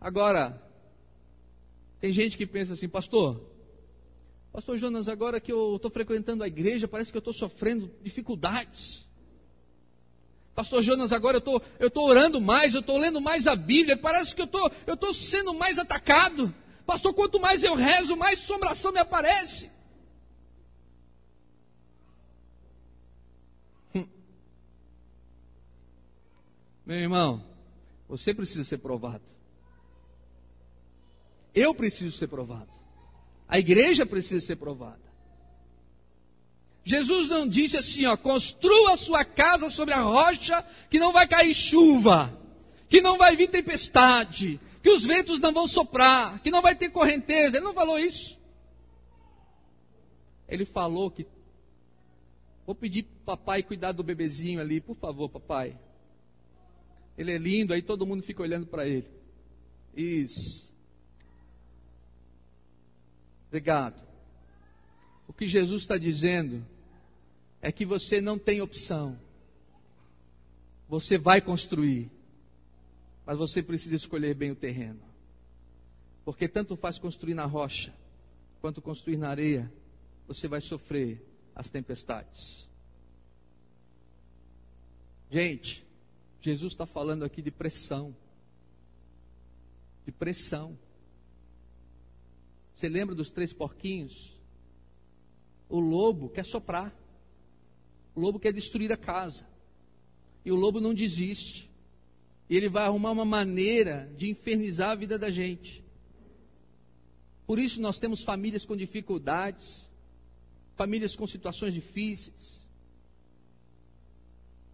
Agora, 0.00 0.62
tem 2.00 2.12
gente 2.12 2.36
que 2.36 2.46
pensa 2.46 2.74
assim, 2.74 2.88
pastor, 2.88 3.40
pastor 4.52 4.78
Jonas, 4.78 5.08
agora 5.08 5.40
que 5.40 5.52
eu 5.52 5.76
estou 5.76 5.90
frequentando 5.90 6.44
a 6.44 6.46
igreja, 6.46 6.86
parece 6.86 7.10
que 7.10 7.16
eu 7.16 7.20
estou 7.20 7.34
sofrendo 7.34 7.90
dificuldades. 8.02 9.06
Pastor 10.54 10.82
Jonas, 10.82 11.12
agora 11.12 11.36
eu 11.36 11.40
tô, 11.40 11.56
estou 11.74 11.90
tô 11.90 12.04
orando 12.04 12.40
mais, 12.40 12.72
eu 12.72 12.80
estou 12.80 12.96
lendo 12.96 13.20
mais 13.20 13.46
a 13.46 13.54
Bíblia, 13.54 13.96
parece 13.96 14.34
que 14.34 14.40
eu 14.40 14.46
tô, 14.46 14.70
estou 14.86 15.12
sendo 15.12 15.52
mais 15.52 15.78
atacado. 15.78 16.54
Pastor, 16.86 17.12
quanto 17.12 17.38
mais 17.38 17.62
eu 17.62 17.74
rezo, 17.74 18.16
mais 18.16 18.38
assombração 18.38 18.92
me 18.92 18.98
aparece. 18.98 19.70
Meu 26.86 26.96
irmão, 26.96 27.44
você 28.08 28.32
precisa 28.32 28.62
ser 28.62 28.78
provado. 28.78 29.24
Eu 31.52 31.74
preciso 31.74 32.16
ser 32.16 32.28
provado. 32.28 32.70
A 33.48 33.58
igreja 33.58 34.06
precisa 34.06 34.44
ser 34.44 34.54
provada. 34.56 35.04
Jesus 36.84 37.28
não 37.28 37.48
disse 37.48 37.76
assim, 37.76 38.06
ó, 38.06 38.16
construa 38.16 38.92
a 38.92 38.96
sua 38.96 39.24
casa 39.24 39.68
sobre 39.68 39.92
a 39.92 40.02
rocha, 40.02 40.64
que 40.88 41.00
não 41.00 41.12
vai 41.12 41.26
cair 41.26 41.52
chuva, 41.52 42.32
que 42.88 43.00
não 43.00 43.18
vai 43.18 43.34
vir 43.34 43.48
tempestade, 43.48 44.60
que 44.80 44.90
os 44.90 45.04
ventos 45.04 45.40
não 45.40 45.52
vão 45.52 45.66
soprar, 45.66 46.38
que 46.40 46.52
não 46.52 46.62
vai 46.62 46.76
ter 46.76 46.90
correnteza. 46.90 47.56
Ele 47.56 47.64
não 47.64 47.74
falou 47.74 47.98
isso. 47.98 48.38
Ele 50.48 50.64
falou 50.64 51.10
que 51.10 51.26
vou 52.64 52.76
pedir 52.76 53.04
papai 53.24 53.64
cuidar 53.64 53.90
do 53.90 54.04
bebezinho 54.04 54.60
ali, 54.60 54.80
por 54.80 54.96
favor, 54.96 55.28
papai. 55.28 55.76
Ele 57.16 57.32
é 57.32 57.38
lindo, 57.38 57.72
aí 57.72 57.82
todo 57.82 58.06
mundo 58.06 58.22
fica 58.22 58.42
olhando 58.42 58.66
para 58.66 58.86
ele. 58.86 59.08
Isso. 59.96 60.66
Obrigado. 63.48 64.02
O 65.26 65.32
que 65.32 65.48
Jesus 65.48 65.82
está 65.82 65.96
dizendo 65.96 66.64
é 67.62 67.72
que 67.72 67.86
você 67.86 68.20
não 68.20 68.38
tem 68.38 68.60
opção. 68.60 69.18
Você 70.88 71.16
vai 71.16 71.40
construir, 71.40 72.10
mas 73.24 73.38
você 73.38 73.62
precisa 73.62 73.96
escolher 73.96 74.34
bem 74.34 74.50
o 74.50 74.56
terreno. 74.56 75.00
Porque 76.24 76.48
tanto 76.48 76.76
faz 76.76 76.98
construir 76.98 77.34
na 77.34 77.44
rocha, 77.44 77.94
quanto 78.60 78.82
construir 78.82 79.16
na 79.16 79.28
areia, 79.30 79.72
você 80.28 80.46
vai 80.46 80.60
sofrer 80.60 81.24
as 81.54 81.70
tempestades. 81.70 82.68
Gente, 85.30 85.85
Jesus 86.46 86.74
está 86.74 86.86
falando 86.86 87.24
aqui 87.24 87.42
de 87.42 87.50
pressão. 87.50 88.14
De 90.04 90.12
pressão. 90.12 90.78
Você 92.76 92.88
lembra 92.88 93.16
dos 93.16 93.30
três 93.30 93.52
porquinhos? 93.52 94.38
O 95.68 95.80
lobo 95.80 96.28
quer 96.28 96.44
soprar. 96.44 96.94
O 98.14 98.20
lobo 98.20 98.38
quer 98.38 98.52
destruir 98.52 98.92
a 98.92 98.96
casa. 98.96 99.44
E 100.44 100.52
o 100.52 100.54
lobo 100.54 100.80
não 100.80 100.94
desiste. 100.94 101.68
E 102.48 102.56
ele 102.56 102.68
vai 102.68 102.84
arrumar 102.84 103.10
uma 103.10 103.24
maneira 103.24 104.08
de 104.16 104.30
infernizar 104.30 104.90
a 104.90 104.94
vida 104.94 105.18
da 105.18 105.32
gente. 105.32 105.84
Por 107.44 107.58
isso 107.58 107.80
nós 107.80 107.98
temos 107.98 108.22
famílias 108.22 108.64
com 108.64 108.76
dificuldades, 108.76 109.90
famílias 110.76 111.16
com 111.16 111.26
situações 111.26 111.74
difíceis. 111.74 112.60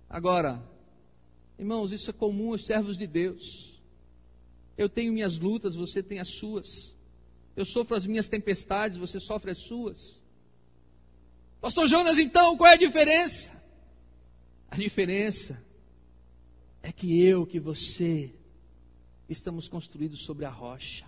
Agora, 0.06 0.62
irmãos, 1.62 1.92
isso 1.92 2.10
é 2.10 2.12
comum 2.12 2.52
aos 2.52 2.66
servos 2.66 2.98
de 2.98 3.06
Deus. 3.06 3.80
Eu 4.76 4.88
tenho 4.88 5.12
minhas 5.12 5.38
lutas, 5.38 5.76
você 5.76 6.02
tem 6.02 6.18
as 6.18 6.28
suas. 6.28 6.92
Eu 7.56 7.64
sofro 7.64 7.96
as 7.96 8.06
minhas 8.06 8.28
tempestades, 8.28 8.98
você 8.98 9.20
sofre 9.20 9.52
as 9.52 9.58
suas. 9.58 10.20
Pastor 11.60 11.86
Jonas, 11.86 12.18
então, 12.18 12.56
qual 12.56 12.70
é 12.70 12.74
a 12.74 12.78
diferença? 12.78 13.50
A 14.68 14.76
diferença 14.76 15.62
é 16.82 16.90
que 16.90 17.22
eu, 17.22 17.46
que 17.46 17.60
você, 17.60 18.32
estamos 19.28 19.68
construídos 19.68 20.24
sobre 20.24 20.44
a 20.44 20.50
rocha. 20.50 21.06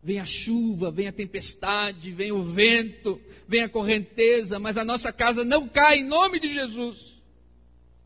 Vem 0.00 0.20
a 0.20 0.26
chuva, 0.26 0.90
vem 0.90 1.08
a 1.08 1.12
tempestade, 1.12 2.12
vem 2.12 2.30
o 2.30 2.42
vento, 2.42 3.20
vem 3.48 3.62
a 3.62 3.68
correnteza, 3.68 4.58
mas 4.58 4.76
a 4.76 4.84
nossa 4.84 5.12
casa 5.12 5.44
não 5.44 5.68
cai 5.68 5.98
em 5.98 6.04
nome 6.04 6.38
de 6.38 6.52
Jesus, 6.52 7.11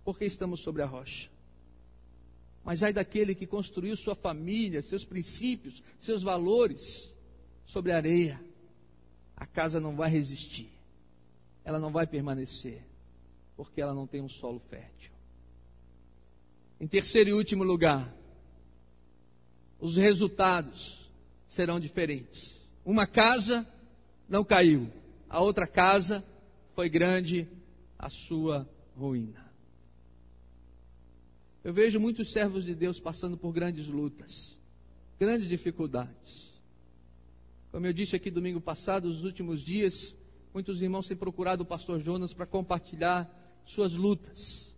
porque 0.07 0.25
estamos 0.25 0.61
sobre 0.61 0.83
a 0.83 0.87
rocha. 0.87 1.29
Mas 2.65 2.83
ai 2.83 2.93
daquele 2.93 3.35
que 3.35 3.47
construiu 3.47 3.97
sua 3.97 4.15
família, 4.15 4.81
seus 4.81 5.05
princípios, 5.05 5.83
seus 5.99 6.23
valores 6.23 7.13
sobre 7.65 7.91
a 7.93 7.97
areia 7.97 8.41
a 9.37 9.45
casa 9.45 9.79
não 9.79 9.95
vai 9.95 10.09
resistir, 10.09 10.71
ela 11.63 11.79
não 11.79 11.93
vai 11.93 12.07
permanecer, 12.07 12.83
porque 13.55 13.83
ela 13.83 13.93
não 13.93 14.07
tem 14.07 14.23
um 14.23 14.29
solo 14.29 14.59
fértil. 14.71 15.13
Em 16.81 16.87
terceiro 16.87 17.31
e 17.31 17.33
último 17.35 17.63
lugar, 17.63 18.15
os 19.79 19.97
resultados 19.97 21.11
serão 21.49 21.79
diferentes. 21.79 22.59
Uma 22.83 23.07
casa 23.07 23.67
não 24.27 24.43
caiu, 24.43 24.91
a 25.29 25.43
outra 25.43 25.67
casa 25.67 26.25
foi 26.75 26.89
grande 26.89 27.47
a 27.99 28.09
sua 28.09 28.67
ruína. 28.97 29.46
Eu 31.67 31.73
vejo 31.73 31.99
muitos 31.99 32.31
servos 32.31 32.65
de 32.65 32.77
Deus 32.77 33.01
passando 33.01 33.37
por 33.37 33.53
grandes 33.53 33.89
lutas, 33.89 34.57
grandes 35.19 35.49
dificuldades. 35.49 36.53
Como 37.73 37.85
eu 37.85 37.93
disse 37.93 38.15
aqui 38.15 38.31
domingo 38.31 38.61
passado, 38.61 39.09
nos 39.09 39.25
últimos 39.25 39.65
dias, 39.65 40.15
muitos 40.55 40.81
irmãos 40.81 41.09
têm 41.09 41.17
procurado 41.17 41.65
o 41.65 41.67
pastor 41.67 41.99
Jonas 41.99 42.33
para 42.33 42.47
compartilhar 42.47 43.29
suas 43.67 43.95
lutas. 43.95 44.73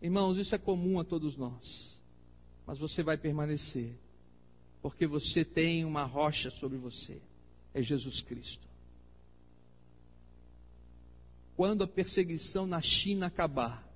Irmãos, 0.00 0.38
isso 0.38 0.54
é 0.54 0.58
comum 0.58 1.00
a 1.00 1.04
todos 1.04 1.36
nós. 1.36 2.00
Mas 2.64 2.78
você 2.78 3.02
vai 3.02 3.16
permanecer, 3.16 3.92
porque 4.80 5.04
você 5.04 5.44
tem 5.44 5.84
uma 5.84 6.04
rocha 6.04 6.48
sobre 6.48 6.78
você, 6.78 7.20
é 7.74 7.82
Jesus 7.82 8.22
Cristo. 8.22 8.68
Quando 11.56 11.82
a 11.82 11.88
perseguição 11.88 12.68
na 12.68 12.80
China 12.80 13.26
acabar, 13.26 13.93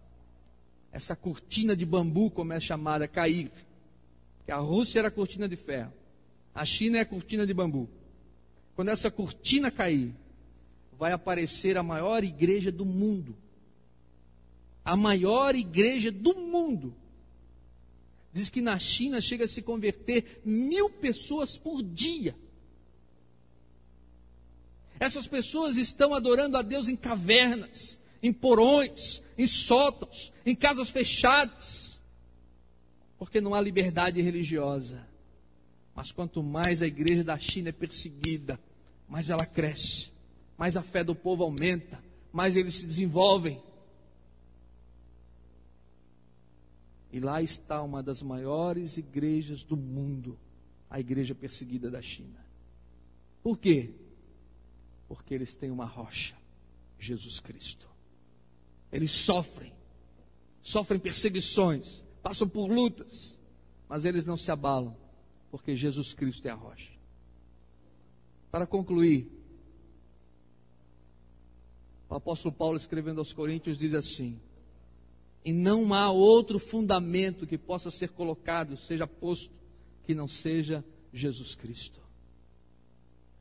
essa 0.92 1.14
cortina 1.14 1.76
de 1.76 1.84
bambu, 1.84 2.30
como 2.30 2.52
é 2.52 2.60
chamada, 2.60 3.06
cair, 3.06 3.50
a 4.48 4.56
Rússia 4.56 5.00
era 5.00 5.10
cortina 5.10 5.48
de 5.48 5.56
ferro, 5.56 5.92
a 6.54 6.64
China 6.64 6.98
é 6.98 7.00
a 7.00 7.06
cortina 7.06 7.46
de 7.46 7.52
bambu. 7.52 7.88
Quando 8.74 8.88
essa 8.88 9.10
cortina 9.10 9.70
cair, 9.70 10.14
vai 10.98 11.12
aparecer 11.12 11.76
a 11.76 11.82
maior 11.82 12.24
igreja 12.24 12.72
do 12.72 12.84
mundo. 12.84 13.36
A 14.84 14.96
maior 14.96 15.54
igreja 15.54 16.10
do 16.10 16.34
mundo. 16.34 16.94
Diz 18.32 18.50
que 18.50 18.62
na 18.62 18.78
China 18.78 19.20
chega 19.20 19.44
a 19.44 19.48
se 19.48 19.62
converter 19.62 20.40
mil 20.44 20.90
pessoas 20.90 21.56
por 21.56 21.82
dia. 21.82 22.34
Essas 25.00 25.28
pessoas 25.28 25.76
estão 25.76 26.14
adorando 26.14 26.56
a 26.56 26.62
Deus 26.62 26.88
em 26.88 26.96
cavernas, 26.96 27.98
em 28.22 28.32
porões, 28.32 29.22
em 29.36 29.46
sótãos, 29.46 30.32
em 30.44 30.54
casas 30.54 30.90
fechadas, 30.90 32.00
porque 33.18 33.40
não 33.40 33.54
há 33.54 33.60
liberdade 33.60 34.20
religiosa. 34.20 35.06
Mas 35.94 36.12
quanto 36.12 36.42
mais 36.42 36.80
a 36.80 36.86
igreja 36.86 37.24
da 37.24 37.38
China 37.38 37.70
é 37.70 37.72
perseguida, 37.72 38.60
mais 39.08 39.30
ela 39.30 39.44
cresce, 39.44 40.12
mais 40.56 40.76
a 40.76 40.82
fé 40.82 41.02
do 41.02 41.14
povo 41.14 41.42
aumenta, 41.42 42.02
mais 42.32 42.54
eles 42.54 42.74
se 42.74 42.86
desenvolvem. 42.86 43.60
E 47.10 47.18
lá 47.20 47.42
está 47.42 47.82
uma 47.82 48.02
das 48.02 48.22
maiores 48.22 48.96
igrejas 48.96 49.64
do 49.64 49.76
mundo, 49.76 50.38
a 50.90 51.00
igreja 51.00 51.34
perseguida 51.34 51.90
da 51.90 52.02
China. 52.02 52.44
Por 53.42 53.58
quê? 53.58 53.90
Porque 55.08 55.34
eles 55.34 55.54
têm 55.54 55.70
uma 55.70 55.86
rocha, 55.86 56.36
Jesus 56.98 57.40
Cristo. 57.40 57.87
Eles 58.92 59.12
sofrem, 59.12 59.72
sofrem 60.62 60.98
perseguições, 60.98 62.02
passam 62.22 62.48
por 62.48 62.70
lutas, 62.70 63.38
mas 63.88 64.04
eles 64.04 64.24
não 64.24 64.36
se 64.36 64.50
abalam, 64.50 64.96
porque 65.50 65.76
Jesus 65.76 66.14
Cristo 66.14 66.46
é 66.46 66.50
a 66.50 66.54
rocha. 66.54 66.92
Para 68.50 68.66
concluir, 68.66 69.30
o 72.08 72.14
apóstolo 72.14 72.54
Paulo, 72.54 72.76
escrevendo 72.76 73.18
aos 73.18 73.32
Coríntios, 73.32 73.76
diz 73.76 73.92
assim: 73.92 74.40
E 75.44 75.52
não 75.52 75.92
há 75.92 76.10
outro 76.10 76.58
fundamento 76.58 77.46
que 77.46 77.58
possa 77.58 77.90
ser 77.90 78.08
colocado, 78.08 78.76
seja 78.78 79.06
posto, 79.06 79.54
que 80.04 80.14
não 80.14 80.26
seja 80.26 80.82
Jesus 81.12 81.54
Cristo. 81.54 82.00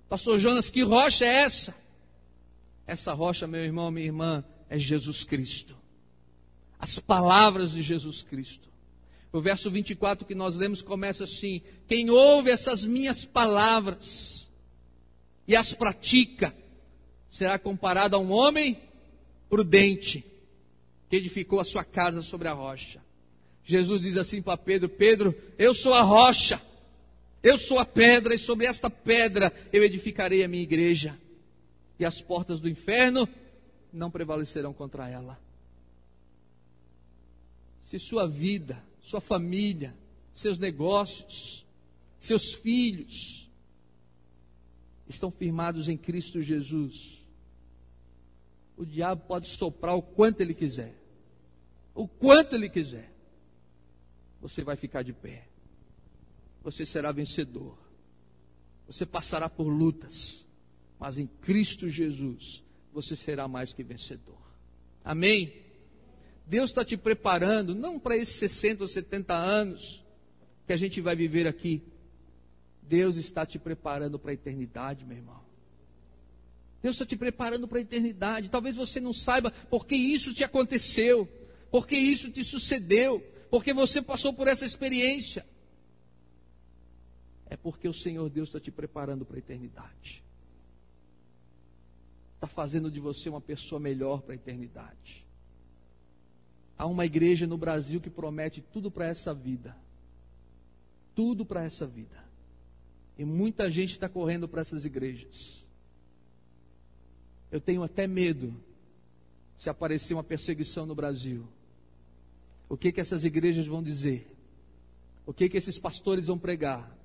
Pastor 0.10 0.40
Jonas, 0.40 0.70
que 0.70 0.82
rocha 0.82 1.26
é 1.26 1.44
essa? 1.44 1.76
Essa 2.86 3.14
rocha, 3.14 3.48
meu 3.48 3.64
irmão, 3.64 3.92
minha 3.92 4.06
irmã, 4.06 4.44
é 4.70 4.78
Jesus 4.78 5.24
Cristo. 5.24 5.76
As 6.80 7.00
palavras 7.00 7.72
de 7.72 7.82
Jesus 7.82 8.24
Cristo. 8.24 8.68
O 9.32 9.42
verso 9.42 9.70
24 9.70 10.26
que 10.26 10.36
nós 10.36 10.56
lemos 10.56 10.82
começa 10.82 11.24
assim: 11.24 11.62
Quem 11.88 12.10
ouve 12.10 12.50
essas 12.50 12.86
minhas 12.86 13.26
palavras 13.26 14.48
e 15.48 15.56
as 15.56 15.74
pratica, 15.74 16.54
será 17.30 17.58
comparado 17.58 18.16
a 18.16 18.20
um 18.20 18.32
homem 18.32 18.78
prudente 19.50 20.26
que 21.10 21.16
edificou 21.16 21.60
a 21.60 21.66
sua 21.66 21.84
casa 21.84 22.22
sobre 22.22 22.48
a 22.48 22.54
rocha. 22.54 23.02
Jesus 23.64 24.02
diz 24.02 24.18
assim 24.18 24.42
para 24.42 24.58
Pedro: 24.58 24.90
Pedro, 24.90 25.36
eu 25.58 25.74
sou 25.74 25.94
a 25.94 26.02
rocha, 26.02 26.62
eu 27.42 27.58
sou 27.58 27.80
a 27.80 27.86
pedra, 27.86 28.36
e 28.36 28.40
sobre 28.40 28.66
esta 28.66 28.90
pedra 28.90 29.54
eu 29.72 29.84
edificarei 29.84 30.44
a 30.44 30.48
minha 30.48 30.64
igreja, 30.64 31.18
e 32.00 32.06
as 32.06 32.22
portas 32.22 32.60
do 32.60 32.70
inferno 32.70 33.28
não 33.92 34.12
prevalecerão 34.12 34.74
contra 34.74 35.10
ela. 35.10 35.40
Se 37.90 37.98
sua 37.98 38.28
vida, 38.28 38.84
sua 39.02 39.22
família, 39.22 39.96
seus 40.34 40.60
negócios, 40.60 41.66
seus 42.20 42.54
filhos 42.54 43.50
estão 45.08 45.32
firmados 45.32 45.88
em 45.88 45.96
Cristo 45.96 46.42
Jesus, 46.42 47.18
o 48.76 48.86
diabo 48.86 49.24
pode 49.26 49.48
soprar 49.48 49.96
o 49.96 50.02
quanto 50.02 50.42
ele 50.42 50.54
quiser. 50.54 50.94
O 51.96 52.08
quanto 52.08 52.54
ele 52.54 52.70
quiser. 52.70 53.12
Você 54.40 54.64
vai 54.64 54.76
ficar 54.76 55.02
de 55.02 55.14
pé. 55.14 55.48
Você 56.62 56.86
será 56.86 57.12
vencedor. 57.12 57.76
Você 58.86 59.04
passará 59.04 59.50
por 59.50 59.68
lutas. 59.68 60.46
Mas 61.00 61.18
em 61.18 61.26
Cristo 61.26 61.90
Jesus 61.90 62.64
você 62.98 63.16
será 63.16 63.48
mais 63.48 63.74
que 63.74 63.84
vencedor. 63.84 64.40
Amém? 65.06 65.54
Deus 66.48 66.72
está 66.72 66.84
te 66.84 66.98
preparando, 66.98 67.76
não 67.76 68.00
para 68.00 68.18
esses 68.18 68.36
60 68.38 68.84
ou 68.84 68.88
70 68.88 69.36
anos 69.36 70.04
que 70.66 70.74
a 70.74 70.78
gente 70.78 71.00
vai 71.00 71.16
viver 71.16 71.46
aqui. 71.46 71.84
Deus 72.82 73.16
está 73.18 73.46
te 73.46 73.60
preparando 73.60 74.18
para 74.18 74.32
a 74.32 74.34
eternidade, 74.34 75.06
meu 75.06 75.16
irmão. 75.16 75.40
Deus 76.82 76.96
está 76.96 77.06
te 77.06 77.16
preparando 77.16 77.68
para 77.68 77.78
a 77.78 77.82
eternidade. 77.82 78.50
Talvez 78.50 78.76
você 78.76 79.00
não 79.00 79.14
saiba 79.14 79.52
por 79.70 79.86
que 79.86 79.96
isso 79.96 80.34
te 80.34 80.44
aconteceu, 80.44 81.28
por 81.70 81.86
que 81.86 81.96
isso 81.96 82.32
te 82.32 82.44
sucedeu, 82.44 83.20
porque 83.52 83.74
você 83.74 84.02
passou 84.02 84.34
por 84.34 84.48
essa 84.48 84.66
experiência. 84.66 85.46
É 87.46 87.56
porque 87.56 87.88
o 87.88 87.94
Senhor 87.94 88.28
Deus 88.30 88.50
está 88.50 88.60
te 88.60 88.72
preparando 88.72 89.24
para 89.24 89.36
a 89.36 89.40
eternidade 89.40 90.27
está 92.38 92.48
fazendo 92.48 92.92
de 92.92 93.00
você 93.00 93.30
uma 93.30 93.42
pessoa 93.42 93.80
melhor 93.80 94.22
para 94.22 94.34
a 94.34 94.36
eternidade. 94.36 95.26
Há 96.78 96.86
uma 96.86 97.06
igreja 97.06 97.48
no 97.48 97.58
Brasil 97.58 98.00
que 98.00 98.10
promete 98.10 98.62
tudo 98.62 98.92
para 98.92 99.08
essa 99.08 99.34
vida. 99.34 99.76
Tudo 101.16 101.44
para 101.44 101.64
essa 101.64 101.88
vida. 101.88 102.24
E 103.18 103.26
muita 103.26 103.72
gente 103.72 103.94
está 103.94 104.08
correndo 104.08 104.48
para 104.48 104.62
essas 104.62 104.86
igrejas. 104.86 105.66
Eu 107.52 107.60
tenho 107.60 107.82
até 107.82 108.06
medo 108.06 108.56
se 109.58 109.70
aparecer 109.70 110.14
uma 110.14 110.24
perseguição 110.24 110.86
no 110.86 110.94
Brasil. 110.94 111.48
O 112.70 112.78
que 112.78 112.92
que 112.92 113.02
essas 113.02 113.24
igrejas 113.24 113.66
vão 113.66 113.82
dizer? 113.82 114.32
O 115.26 115.34
que 115.34 115.50
que 115.50 115.58
esses 115.58 115.80
pastores 115.80 116.28
vão 116.28 116.38
pregar? 116.38 116.96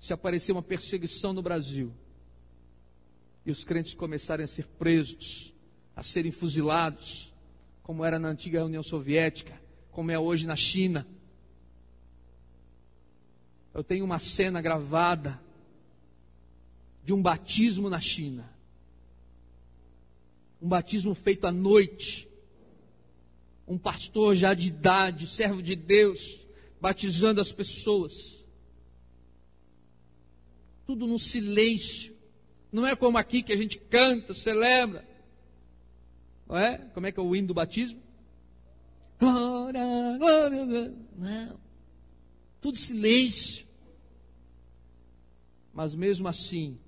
Se 0.00 0.12
aparecer 0.12 0.50
uma 0.50 0.62
perseguição 0.62 1.32
no 1.32 1.42
Brasil, 1.42 1.92
os 3.50 3.64
crentes 3.64 3.94
começarem 3.94 4.44
a 4.44 4.48
ser 4.48 4.66
presos, 4.66 5.52
a 5.94 6.02
serem 6.02 6.32
fuzilados, 6.32 7.32
como 7.82 8.04
era 8.04 8.18
na 8.18 8.28
antiga 8.28 8.64
União 8.64 8.82
Soviética, 8.82 9.60
como 9.90 10.10
é 10.10 10.18
hoje 10.18 10.46
na 10.46 10.56
China. 10.56 11.06
Eu 13.72 13.84
tenho 13.84 14.04
uma 14.04 14.18
cena 14.18 14.60
gravada 14.60 15.40
de 17.04 17.12
um 17.12 17.22
batismo 17.22 17.88
na 17.88 18.00
China. 18.00 18.48
Um 20.60 20.68
batismo 20.68 21.14
feito 21.14 21.46
à 21.46 21.52
noite. 21.52 22.28
Um 23.66 23.78
pastor 23.78 24.34
já 24.34 24.54
de 24.54 24.68
idade, 24.68 25.26
servo 25.26 25.62
de 25.62 25.76
Deus, 25.76 26.40
batizando 26.80 27.40
as 27.40 27.52
pessoas. 27.52 28.44
Tudo 30.86 31.06
no 31.06 31.18
silêncio. 31.18 32.19
Não 32.72 32.86
é 32.86 32.94
como 32.94 33.18
aqui 33.18 33.42
que 33.42 33.52
a 33.52 33.56
gente 33.56 33.78
canta, 33.78 34.32
celebra. 34.32 35.06
Não 36.46 36.56
é? 36.56 36.78
Como 36.94 37.06
é 37.06 37.12
que 37.12 37.18
é 37.18 37.22
o 37.22 37.34
hino 37.34 37.48
do 37.48 37.54
batismo? 37.54 38.00
Glória, 39.18 39.82
glória, 40.18 40.64
glória. 40.64 40.94
Não. 41.16 41.60
Tudo 42.60 42.78
silêncio. 42.78 43.66
Mas 45.72 45.94
mesmo 45.94 46.28
assim, 46.28 46.78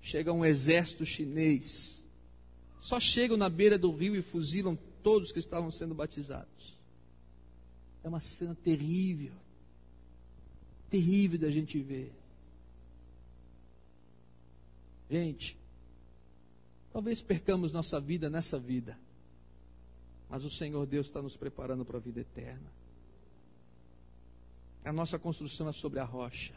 chega 0.00 0.32
um 0.32 0.44
exército 0.44 1.04
chinês. 1.04 2.02
Só 2.80 3.00
chegam 3.00 3.36
na 3.36 3.48
beira 3.48 3.78
do 3.78 3.90
rio 3.90 4.16
e 4.16 4.22
fuzilam 4.22 4.78
todos 5.02 5.32
que 5.32 5.38
estavam 5.38 5.70
sendo 5.70 5.94
batizados. 5.94 6.78
É 8.02 8.08
uma 8.08 8.20
cena 8.20 8.54
terrível. 8.54 9.32
Terrível 10.90 11.38
da 11.38 11.50
gente 11.50 11.78
ver. 11.80 12.12
Gente, 15.10 15.56
talvez 16.92 17.22
percamos 17.22 17.72
nossa 17.72 17.98
vida 17.98 18.28
nessa 18.28 18.58
vida, 18.58 18.98
mas 20.28 20.44
o 20.44 20.50
Senhor 20.50 20.84
Deus 20.86 21.06
está 21.06 21.22
nos 21.22 21.36
preparando 21.36 21.84
para 21.84 21.96
a 21.96 22.00
vida 22.00 22.20
eterna. 22.20 22.70
A 24.84 24.92
nossa 24.92 25.18
construção 25.18 25.68
é 25.68 25.72
sobre 25.72 25.98
a 25.98 26.04
rocha. 26.04 26.54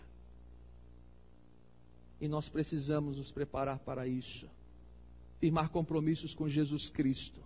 E 2.19 2.27
nós 2.27 2.47
precisamos 2.47 3.17
nos 3.17 3.31
preparar 3.31 3.79
para 3.79 4.07
isso. 4.07 4.47
Firmar 5.39 5.69
compromissos 5.69 6.35
com 6.35 6.47
Jesus 6.47 6.87
Cristo. 6.87 7.41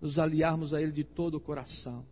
Nos 0.00 0.18
aliarmos 0.18 0.74
a 0.74 0.82
Ele 0.82 0.92
de 0.92 1.04
todo 1.04 1.36
o 1.36 1.40
coração. 1.40 2.04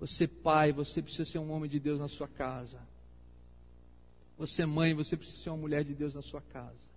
Você, 0.00 0.26
pai, 0.26 0.72
você 0.72 1.00
precisa 1.00 1.24
ser 1.24 1.38
um 1.38 1.50
homem 1.52 1.70
de 1.70 1.78
Deus 1.78 2.00
na 2.00 2.08
sua 2.08 2.28
casa. 2.28 2.80
Você, 4.38 4.66
mãe, 4.66 4.94
você 4.94 5.16
precisa 5.16 5.38
ser 5.38 5.50
uma 5.50 5.56
mulher 5.56 5.82
de 5.82 5.94
Deus 5.94 6.14
na 6.14 6.22
sua 6.22 6.42
casa. 6.42 6.94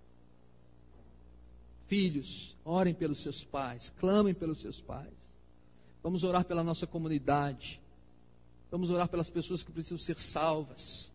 Filhos, 1.88 2.56
orem 2.64 2.94
pelos 2.94 3.22
seus 3.22 3.42
pais, 3.42 3.92
clamem 3.98 4.34
pelos 4.34 4.60
seus 4.60 4.80
pais. 4.80 5.12
Vamos 6.02 6.22
orar 6.22 6.44
pela 6.44 6.62
nossa 6.62 6.86
comunidade. 6.86 7.80
Vamos 8.70 8.90
orar 8.90 9.08
pelas 9.08 9.30
pessoas 9.30 9.62
que 9.62 9.72
precisam 9.72 9.98
ser 9.98 10.18
salvas, 10.18 11.10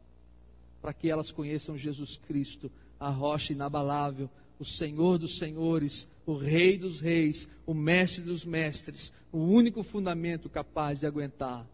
para 0.81 0.93
que 0.93 1.09
elas 1.09 1.31
conheçam 1.31 1.77
Jesus 1.77 2.17
Cristo, 2.17 2.71
a 2.99 3.09
rocha 3.09 3.53
inabalável, 3.53 4.29
o 4.59 4.65
Senhor 4.65 5.17
dos 5.17 5.37
senhores, 5.37 6.07
o 6.25 6.35
Rei 6.35 6.77
dos 6.77 6.99
reis, 6.99 7.47
o 7.65 7.73
Mestre 7.73 8.23
dos 8.23 8.43
mestres, 8.43 9.13
o 9.31 9.37
único 9.37 9.83
fundamento 9.83 10.49
capaz 10.49 10.99
de 10.99 11.05
aguentar 11.05 11.65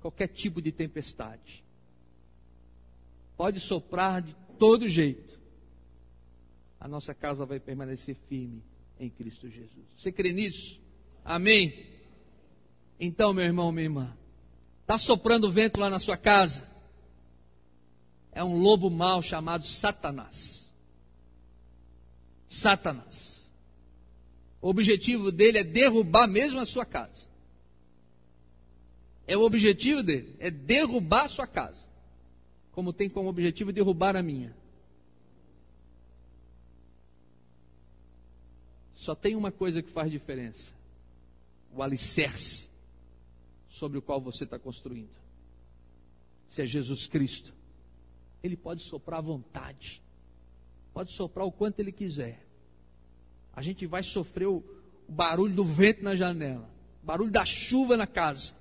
qualquer 0.00 0.28
tipo 0.28 0.60
de 0.60 0.70
tempestade 0.70 1.63
pode 3.36 3.60
soprar 3.60 4.22
de 4.22 4.34
todo 4.58 4.88
jeito, 4.88 5.38
a 6.78 6.88
nossa 6.88 7.14
casa 7.14 7.46
vai 7.46 7.58
permanecer 7.58 8.16
firme 8.28 8.62
em 8.98 9.08
Cristo 9.08 9.48
Jesus. 9.48 9.86
Você 9.98 10.12
crê 10.12 10.32
nisso? 10.32 10.80
Amém? 11.24 11.86
Então, 12.98 13.32
meu 13.32 13.44
irmão, 13.44 13.72
minha 13.72 13.84
irmã, 13.84 14.16
está 14.82 14.98
soprando 14.98 15.50
vento 15.50 15.80
lá 15.80 15.88
na 15.88 15.98
sua 15.98 16.16
casa? 16.16 16.64
É 18.30 18.42
um 18.44 18.56
lobo 18.56 18.90
mau 18.90 19.22
chamado 19.22 19.66
Satanás. 19.66 20.72
Satanás. 22.48 23.50
O 24.60 24.68
objetivo 24.68 25.30
dele 25.32 25.58
é 25.58 25.64
derrubar 25.64 26.26
mesmo 26.26 26.60
a 26.60 26.66
sua 26.66 26.84
casa. 26.84 27.28
É 29.26 29.36
o 29.36 29.42
objetivo 29.42 30.02
dele, 30.02 30.36
é 30.38 30.50
derrubar 30.50 31.24
a 31.24 31.28
sua 31.28 31.46
casa. 31.46 31.86
Como 32.74 32.92
tem 32.92 33.08
como 33.08 33.28
objetivo 33.28 33.72
derrubar 33.72 34.16
a 34.16 34.22
minha. 34.22 34.54
Só 38.96 39.14
tem 39.14 39.36
uma 39.36 39.52
coisa 39.52 39.82
que 39.82 39.90
faz 39.90 40.10
diferença: 40.10 40.74
o 41.74 41.82
alicerce 41.82 42.68
sobre 43.68 43.98
o 43.98 44.02
qual 44.02 44.20
você 44.20 44.44
está 44.44 44.58
construindo. 44.58 45.14
Se 46.48 46.62
é 46.62 46.66
Jesus 46.66 47.06
Cristo, 47.06 47.52
Ele 48.42 48.56
pode 48.56 48.82
soprar 48.82 49.18
à 49.18 49.22
vontade, 49.22 50.02
pode 50.92 51.12
soprar 51.12 51.46
o 51.46 51.52
quanto 51.52 51.80
Ele 51.80 51.92
quiser. 51.92 52.44
A 53.52 53.62
gente 53.62 53.86
vai 53.86 54.02
sofrer 54.02 54.46
o, 54.46 54.62
barulho 55.08 55.54
do 55.54 55.64
vento 55.64 56.02
na 56.02 56.16
janela, 56.16 56.68
barulho 57.02 57.30
da 57.30 57.44
chuva 57.44 57.96
na 57.96 58.06
casa, 58.06 58.54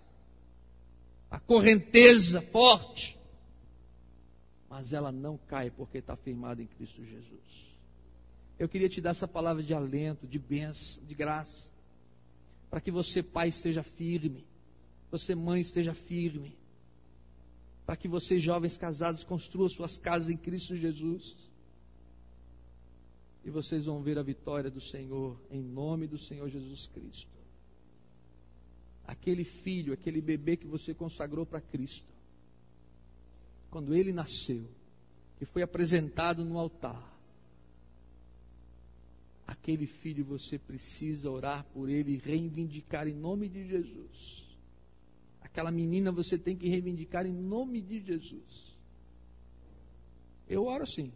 a 1.29 1.39
correnteza 1.39 2.41
forte, 2.41 3.17
mas 4.73 4.91
ela 4.91 5.11
não 5.11 5.37
cai 5.37 5.69
porque 5.69 5.99
está 5.99 6.15
firmada 6.15 6.59
em 6.59 6.65
Cristo 6.65 7.05
Jesus. 7.05 7.77
Eu 8.57 8.67
queria 8.67 8.89
te 8.89 8.99
dar 8.99 9.11
essa 9.11 9.27
palavra 9.27 9.61
de 9.61 9.71
alento, 9.71 10.25
de 10.25 10.39
bênção, 10.39 11.03
de 11.05 11.13
graça, 11.13 11.71
para 12.71 12.81
que 12.81 12.89
você, 12.89 13.21
pai, 13.21 13.49
esteja 13.49 13.83
firme, 13.83 14.43
você, 15.11 15.35
mãe, 15.35 15.61
esteja 15.61 15.93
firme, 15.93 16.57
para 17.85 17.95
que 17.95 18.07
vocês, 18.07 18.41
jovens 18.41 18.75
casados, 18.75 19.23
construam 19.23 19.69
suas 19.69 19.99
casas 19.99 20.31
em 20.31 20.37
Cristo 20.37 20.75
Jesus. 20.75 21.35
E 23.45 23.51
vocês 23.51 23.85
vão 23.85 24.01
ver 24.01 24.17
a 24.17 24.23
vitória 24.23 24.71
do 24.71 24.81
Senhor, 24.81 25.39
em 25.51 25.61
nome 25.61 26.07
do 26.07 26.17
Senhor 26.17 26.49
Jesus 26.49 26.87
Cristo. 26.87 27.29
Aquele 29.05 29.43
filho, 29.43 29.93
aquele 29.93 30.19
bebê 30.19 30.57
que 30.57 30.65
você 30.65 30.95
consagrou 30.95 31.45
para 31.45 31.61
Cristo, 31.61 32.12
quando 33.73 33.95
ele 33.95 34.13
nasceu, 34.13 34.69
que 35.39 35.45
foi 35.45 35.63
apresentado 35.63 36.45
no 36.45 36.59
altar, 36.59 37.11
aquele 39.47 39.87
filho 39.87 40.23
você 40.23 40.59
precisa 40.59 41.27
orar 41.27 41.65
por 41.73 41.89
ele 41.89 42.11
e 42.13 42.17
reivindicar 42.17 43.07
em 43.07 43.15
nome 43.15 43.49
de 43.49 43.67
Jesus. 43.67 44.43
Aquela 45.41 45.71
menina 45.71 46.11
você 46.11 46.37
tem 46.37 46.55
que 46.55 46.69
reivindicar 46.69 47.25
em 47.25 47.33
nome 47.33 47.81
de 47.81 47.99
Jesus. 47.99 48.77
Eu 50.47 50.65
oro 50.65 50.83
assim. 50.83 51.11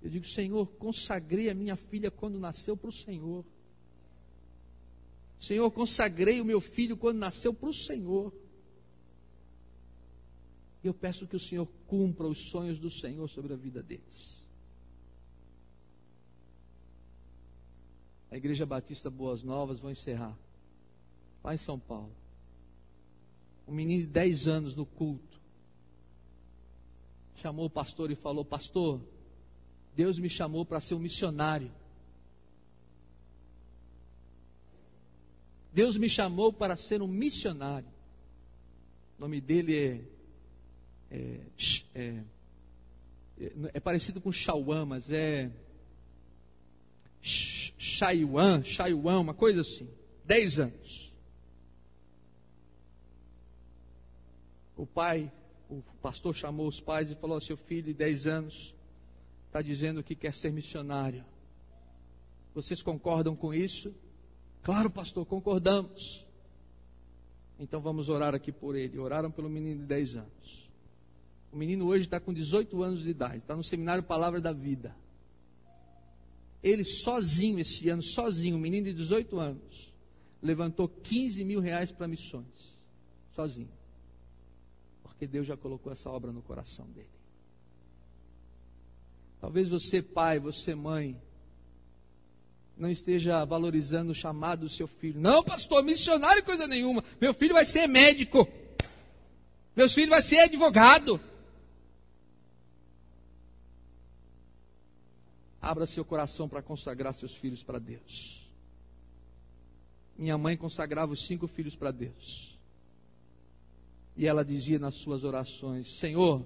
Eu 0.00 0.08
digo, 0.08 0.26
Senhor, 0.26 0.64
consagrei 0.78 1.50
a 1.50 1.54
minha 1.54 1.74
filha 1.74 2.08
quando 2.08 2.38
nasceu 2.38 2.76
para 2.76 2.90
o 2.90 2.92
Senhor. 2.92 3.44
Senhor, 5.40 5.68
consagrei 5.72 6.40
o 6.40 6.44
meu 6.44 6.60
filho 6.60 6.96
quando 6.96 7.18
nasceu 7.18 7.52
para 7.52 7.68
o 7.68 7.74
Senhor. 7.74 8.32
Eu 10.84 10.94
peço 10.94 11.26
que 11.26 11.36
o 11.36 11.40
Senhor 11.40 11.66
cumpra 11.86 12.26
os 12.26 12.50
sonhos 12.50 12.78
do 12.78 12.90
Senhor 12.90 13.28
sobre 13.28 13.52
a 13.52 13.56
vida 13.56 13.82
deles. 13.82 14.44
a 18.34 18.36
Igreja 18.36 18.66
Batista 18.66 19.08
Boas 19.08 19.44
Novas, 19.44 19.78
vou 19.78 19.92
encerrar. 19.92 20.36
Lá 21.44 21.54
em 21.54 21.58
São 21.58 21.78
Paulo. 21.78 22.10
Um 23.64 23.72
menino 23.72 24.02
de 24.02 24.08
10 24.08 24.48
anos 24.48 24.74
no 24.74 24.84
culto. 24.84 25.40
Chamou 27.36 27.66
o 27.66 27.70
pastor 27.70 28.10
e 28.10 28.16
falou: 28.16 28.44
Pastor, 28.44 29.00
Deus 29.94 30.18
me 30.18 30.28
chamou 30.28 30.64
para 30.64 30.80
ser 30.80 30.94
um 30.94 30.98
missionário. 30.98 31.70
Deus 35.72 35.96
me 35.96 36.08
chamou 36.08 36.52
para 36.52 36.74
ser 36.74 37.02
um 37.02 37.08
missionário. 37.08 37.88
O 39.16 39.20
nome 39.20 39.40
dele 39.40 39.76
é. 39.76 40.13
É, 41.14 41.40
é, 41.94 42.24
é, 43.40 43.52
é 43.74 43.80
parecido 43.80 44.20
com 44.20 44.32
Chauã, 44.32 44.84
mas 44.84 45.08
é. 45.08 45.48
Chaiwan, 47.22 48.64
Chaiwan, 48.64 49.20
uma 49.20 49.34
coisa 49.34 49.60
assim. 49.60 49.88
Dez 50.24 50.58
anos. 50.58 51.12
O 54.76 54.84
pai, 54.84 55.30
o 55.70 55.82
pastor 56.02 56.34
chamou 56.34 56.66
os 56.66 56.80
pais 56.80 57.08
e 57.10 57.14
falou: 57.14 57.40
Seu 57.40 57.56
filho 57.56 57.84
de 57.84 57.94
dez 57.94 58.26
anos 58.26 58.74
está 59.46 59.62
dizendo 59.62 60.02
que 60.02 60.16
quer 60.16 60.34
ser 60.34 60.52
missionário. 60.52 61.24
Vocês 62.52 62.82
concordam 62.82 63.36
com 63.36 63.54
isso? 63.54 63.94
Claro, 64.62 64.90
pastor, 64.90 65.24
concordamos. 65.24 66.26
Então 67.58 67.80
vamos 67.80 68.08
orar 68.08 68.34
aqui 68.34 68.50
por 68.50 68.74
ele. 68.74 68.98
Oraram 68.98 69.30
pelo 69.30 69.48
menino 69.48 69.80
de 69.80 69.86
10 69.86 70.16
anos. 70.16 70.63
O 71.54 71.56
menino 71.56 71.86
hoje 71.86 72.02
está 72.02 72.18
com 72.18 72.34
18 72.34 72.82
anos 72.82 73.04
de 73.04 73.10
idade, 73.10 73.38
está 73.38 73.54
no 73.54 73.62
seminário 73.62 74.02
Palavra 74.02 74.40
da 74.40 74.52
Vida. 74.52 74.92
Ele 76.60 76.82
sozinho, 76.82 77.60
esse 77.60 77.88
ano, 77.88 78.02
sozinho, 78.02 78.56
um 78.56 78.58
menino 78.58 78.86
de 78.86 78.92
18 78.92 79.38
anos, 79.38 79.92
levantou 80.42 80.88
15 80.88 81.44
mil 81.44 81.60
reais 81.60 81.92
para 81.92 82.08
missões. 82.08 82.74
Sozinho. 83.36 83.70
Porque 85.04 85.28
Deus 85.28 85.46
já 85.46 85.56
colocou 85.56 85.92
essa 85.92 86.10
obra 86.10 86.32
no 86.32 86.42
coração 86.42 86.86
dele. 86.86 87.06
Talvez 89.40 89.68
você, 89.68 90.02
pai, 90.02 90.40
você, 90.40 90.74
mãe, 90.74 91.16
não 92.76 92.90
esteja 92.90 93.44
valorizando 93.44 94.10
o 94.10 94.14
chamado 94.14 94.62
do 94.62 94.68
seu 94.68 94.88
filho. 94.88 95.20
Não, 95.20 95.44
pastor, 95.44 95.84
missionário 95.84 96.42
coisa 96.42 96.66
nenhuma. 96.66 97.04
Meu 97.20 97.32
filho 97.32 97.54
vai 97.54 97.64
ser 97.64 97.86
médico. 97.86 98.48
Meu 99.76 99.88
filho 99.88 100.10
vai 100.10 100.20
ser 100.20 100.40
advogado. 100.40 101.20
Abra 105.64 105.86
seu 105.86 106.04
coração 106.04 106.46
para 106.46 106.60
consagrar 106.60 107.14
seus 107.14 107.34
filhos 107.34 107.62
para 107.62 107.78
Deus. 107.78 108.46
Minha 110.14 110.36
mãe 110.36 110.58
consagrava 110.58 111.14
os 111.14 111.26
cinco 111.26 111.46
filhos 111.46 111.74
para 111.74 111.90
Deus. 111.90 112.58
E 114.14 114.26
ela 114.26 114.44
dizia 114.44 114.78
nas 114.78 114.96
suas 114.96 115.24
orações: 115.24 115.98
Senhor, 115.98 116.44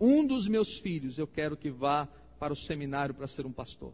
um 0.00 0.26
dos 0.26 0.48
meus 0.48 0.80
filhos 0.80 1.16
eu 1.16 1.28
quero 1.28 1.56
que 1.56 1.70
vá 1.70 2.08
para 2.40 2.52
o 2.52 2.56
seminário 2.56 3.14
para 3.14 3.28
ser 3.28 3.46
um 3.46 3.52
pastor. 3.52 3.92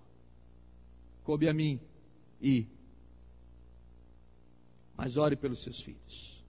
Coube 1.22 1.50
a 1.50 1.52
mim 1.52 1.78
ir. 2.40 2.66
Mas 4.96 5.18
ore 5.18 5.36
pelos 5.36 5.62
seus 5.62 5.82
filhos, 5.82 6.42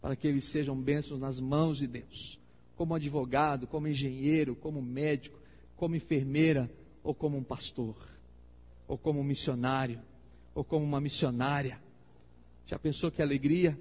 para 0.00 0.16
que 0.16 0.26
eles 0.26 0.46
sejam 0.46 0.80
bênçãos 0.80 1.20
nas 1.20 1.38
mãos 1.38 1.76
de 1.76 1.86
Deus, 1.86 2.38
como 2.74 2.94
advogado, 2.94 3.66
como 3.66 3.86
engenheiro, 3.86 4.56
como 4.56 4.80
médico, 4.80 5.38
como 5.76 5.94
enfermeira, 5.94 6.70
ou 7.02 7.14
como 7.14 7.36
um 7.36 7.44
pastor, 7.44 7.96
ou 8.86 8.98
como 8.98 9.20
um 9.20 9.24
missionário, 9.24 10.00
ou 10.54 10.64
como 10.64 10.84
uma 10.84 11.00
missionária. 11.00 11.80
Já 12.66 12.78
pensou 12.78 13.10
que 13.10 13.22
alegria? 13.22 13.78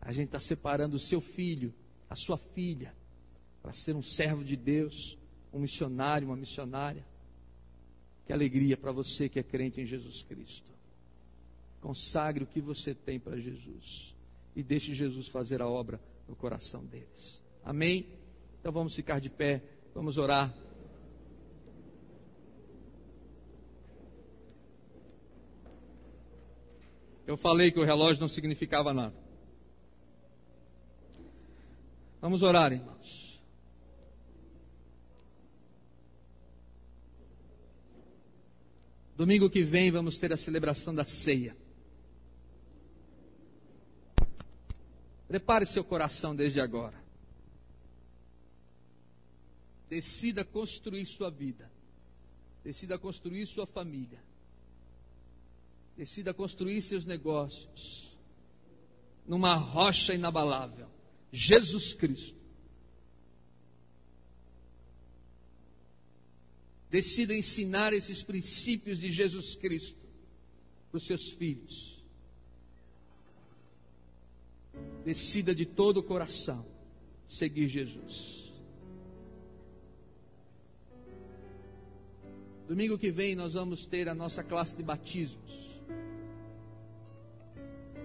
A 0.00 0.12
gente 0.12 0.26
está 0.26 0.40
separando 0.40 0.96
o 0.96 1.00
seu 1.00 1.20
filho, 1.20 1.74
a 2.08 2.14
sua 2.14 2.38
filha, 2.38 2.94
para 3.62 3.72
ser 3.72 3.96
um 3.96 4.02
servo 4.02 4.44
de 4.44 4.56
Deus, 4.56 5.18
um 5.52 5.58
missionário, 5.58 6.28
uma 6.28 6.36
missionária. 6.36 7.04
Que 8.24 8.32
alegria 8.32 8.76
para 8.76 8.92
você 8.92 9.28
que 9.28 9.38
é 9.38 9.42
crente 9.42 9.80
em 9.80 9.86
Jesus 9.86 10.22
Cristo. 10.22 10.70
Consagre 11.80 12.44
o 12.44 12.46
que 12.46 12.60
você 12.60 12.94
tem 12.94 13.18
para 13.18 13.38
Jesus 13.38 14.14
e 14.54 14.62
deixe 14.62 14.94
Jesus 14.94 15.28
fazer 15.28 15.60
a 15.60 15.68
obra 15.68 16.00
no 16.26 16.34
coração 16.34 16.84
deles. 16.84 17.42
Amém? 17.64 18.06
Então 18.60 18.72
vamos 18.72 18.94
ficar 18.94 19.20
de 19.20 19.30
pé, 19.30 19.62
vamos 19.94 20.16
orar. 20.18 20.65
Eu 27.26 27.36
falei 27.36 27.70
que 27.72 27.80
o 27.80 27.84
relógio 27.84 28.20
não 28.20 28.28
significava 28.28 28.94
nada. 28.94 29.14
Vamos 32.20 32.42
orar, 32.42 32.72
irmãos. 32.72 33.42
Domingo 39.16 39.50
que 39.50 39.62
vem 39.62 39.90
vamos 39.90 40.18
ter 40.18 40.32
a 40.32 40.36
celebração 40.36 40.94
da 40.94 41.04
ceia. 41.04 41.56
Prepare 45.26 45.66
seu 45.66 45.82
coração 45.82 46.36
desde 46.36 46.60
agora. 46.60 47.02
Decida 49.88 50.44
construir 50.44 51.06
sua 51.06 51.30
vida. 51.30 51.70
Decida 52.62 52.98
construir 52.98 53.46
sua 53.46 53.66
família. 53.66 54.22
Decida 55.96 56.34
construir 56.34 56.82
seus 56.82 57.04
negócios 57.04 58.14
numa 59.26 59.54
rocha 59.54 60.14
inabalável 60.14 60.88
Jesus 61.32 61.94
Cristo. 61.94 62.36
Decida 66.90 67.34
ensinar 67.34 67.92
esses 67.92 68.22
princípios 68.22 68.98
de 68.98 69.10
Jesus 69.10 69.56
Cristo 69.56 70.06
para 70.90 70.98
os 70.98 71.06
seus 71.06 71.30
filhos. 71.32 71.96
decida 75.06 75.54
de 75.54 75.64
todo 75.64 75.98
o 75.98 76.02
coração 76.02 76.66
seguir 77.28 77.68
Jesus. 77.68 78.52
Domingo 82.66 82.98
que 82.98 83.12
vem 83.12 83.36
nós 83.36 83.52
vamos 83.52 83.86
ter 83.86 84.08
a 84.08 84.14
nossa 84.16 84.42
classe 84.42 84.74
de 84.74 84.82
batismos. 84.82 85.65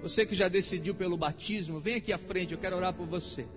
Você 0.01 0.25
que 0.25 0.33
já 0.33 0.47
decidiu 0.47 0.95
pelo 0.95 1.15
batismo, 1.15 1.79
vem 1.79 1.95
aqui 1.95 2.11
à 2.11 2.17
frente, 2.17 2.53
eu 2.53 2.57
quero 2.57 2.75
orar 2.75 2.93
por 2.93 3.05
você. 3.05 3.47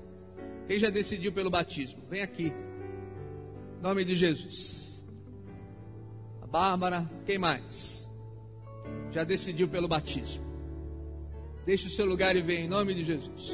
Quem 0.66 0.78
já 0.78 0.90
decidiu 0.90 1.32
pelo 1.32 1.50
batismo, 1.50 2.02
vem 2.08 2.22
aqui. 2.22 2.52
Em 3.78 3.82
nome 3.82 4.04
de 4.04 4.14
Jesus. 4.14 5.04
A 6.42 6.46
Bárbara, 6.46 7.10
quem 7.24 7.38
mais? 7.38 8.06
Já 9.10 9.24
decidiu 9.24 9.68
pelo 9.68 9.88
batismo. 9.88 10.44
Deixe 11.64 11.86
o 11.86 11.90
seu 11.90 12.04
lugar 12.04 12.36
e 12.36 12.42
vem 12.42 12.64
em 12.64 12.68
nome 12.68 12.94
de 12.94 13.04
Jesus. 13.04 13.52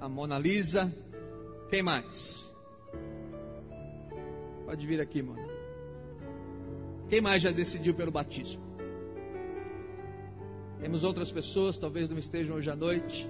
A 0.00 0.08
Mona 0.08 0.38
Lisa. 0.38 0.92
Quem 1.70 1.82
mais? 1.82 2.52
Pode 4.66 4.84
vir 4.86 5.00
aqui, 5.00 5.22
Mona. 5.22 5.51
Quem 7.12 7.20
mais 7.20 7.42
já 7.42 7.50
decidiu 7.50 7.92
pelo 7.92 8.10
batismo? 8.10 8.62
Temos 10.80 11.04
outras 11.04 11.30
pessoas, 11.30 11.76
talvez 11.76 12.08
não 12.08 12.16
estejam 12.16 12.56
hoje 12.56 12.70
à 12.70 12.74
noite. 12.74 13.28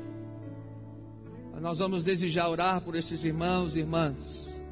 Mas 1.51 1.61
nós 1.61 1.78
vamos 1.80 2.05
desejar 2.05 2.49
orar 2.49 2.80
por 2.80 2.95
esses 2.95 3.24
irmãos 3.24 3.74
e 3.74 3.80
irmãs. 3.80 4.62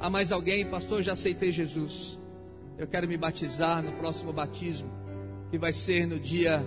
Há 0.00 0.08
mais 0.08 0.32
alguém, 0.32 0.64
pastor? 0.70 1.02
Já 1.02 1.12
aceitei 1.12 1.52
Jesus. 1.52 2.18
Eu 2.78 2.86
quero 2.86 3.06
me 3.06 3.18
batizar 3.18 3.82
no 3.82 3.92
próximo 3.98 4.32
batismo, 4.32 4.90
que 5.50 5.58
vai 5.58 5.74
ser 5.74 6.06
no 6.06 6.18
dia 6.18 6.64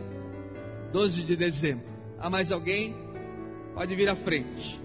12 0.94 1.24
de 1.24 1.36
dezembro. 1.36 1.88
Há 2.20 2.30
mais 2.30 2.52
alguém? 2.52 2.96
Pode 3.74 3.96
vir 3.96 4.10
à 4.10 4.16
frente. 4.16 4.80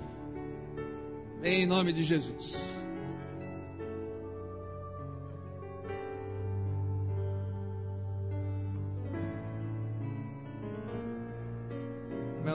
Em 1.44 1.66
nome 1.66 1.92
de 1.92 2.02
Jesus. 2.02 2.79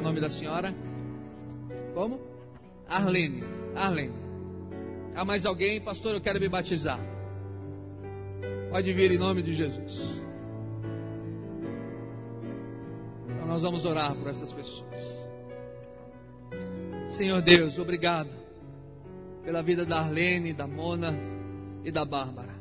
Nome 0.06 0.22
da 0.22 0.30
senhora? 0.30 0.72
Como? 1.96 2.22
Arlene. 2.88 3.44
Arlene. 3.76 4.14
Há 5.16 5.26
mais 5.26 5.48
alguém? 5.48 5.82
Pastor, 5.82 6.14
eu 6.14 6.22
quero 6.22 6.40
me 6.40 6.48
batizar. 6.48 7.00
Pode 8.70 8.94
vir 8.94 9.12
em 9.12 9.18
nome 9.18 9.42
de 9.42 9.52
Jesus. 9.52 10.04
Então 13.28 13.48
nós 13.48 13.64
vamos 13.64 13.84
orar 13.84 14.14
por 14.16 14.28
essas 14.28 14.54
pessoas. 14.54 15.26
Senhor 17.10 17.42
Deus, 17.42 17.80
obrigado 17.80 18.30
pela 19.44 19.64
vida 19.64 19.88
da 19.88 20.00
Arlene, 20.02 20.54
da 20.54 20.68
Mona 20.68 21.18
e 21.84 21.90
da 21.90 22.06
Bárbara. 22.06 22.54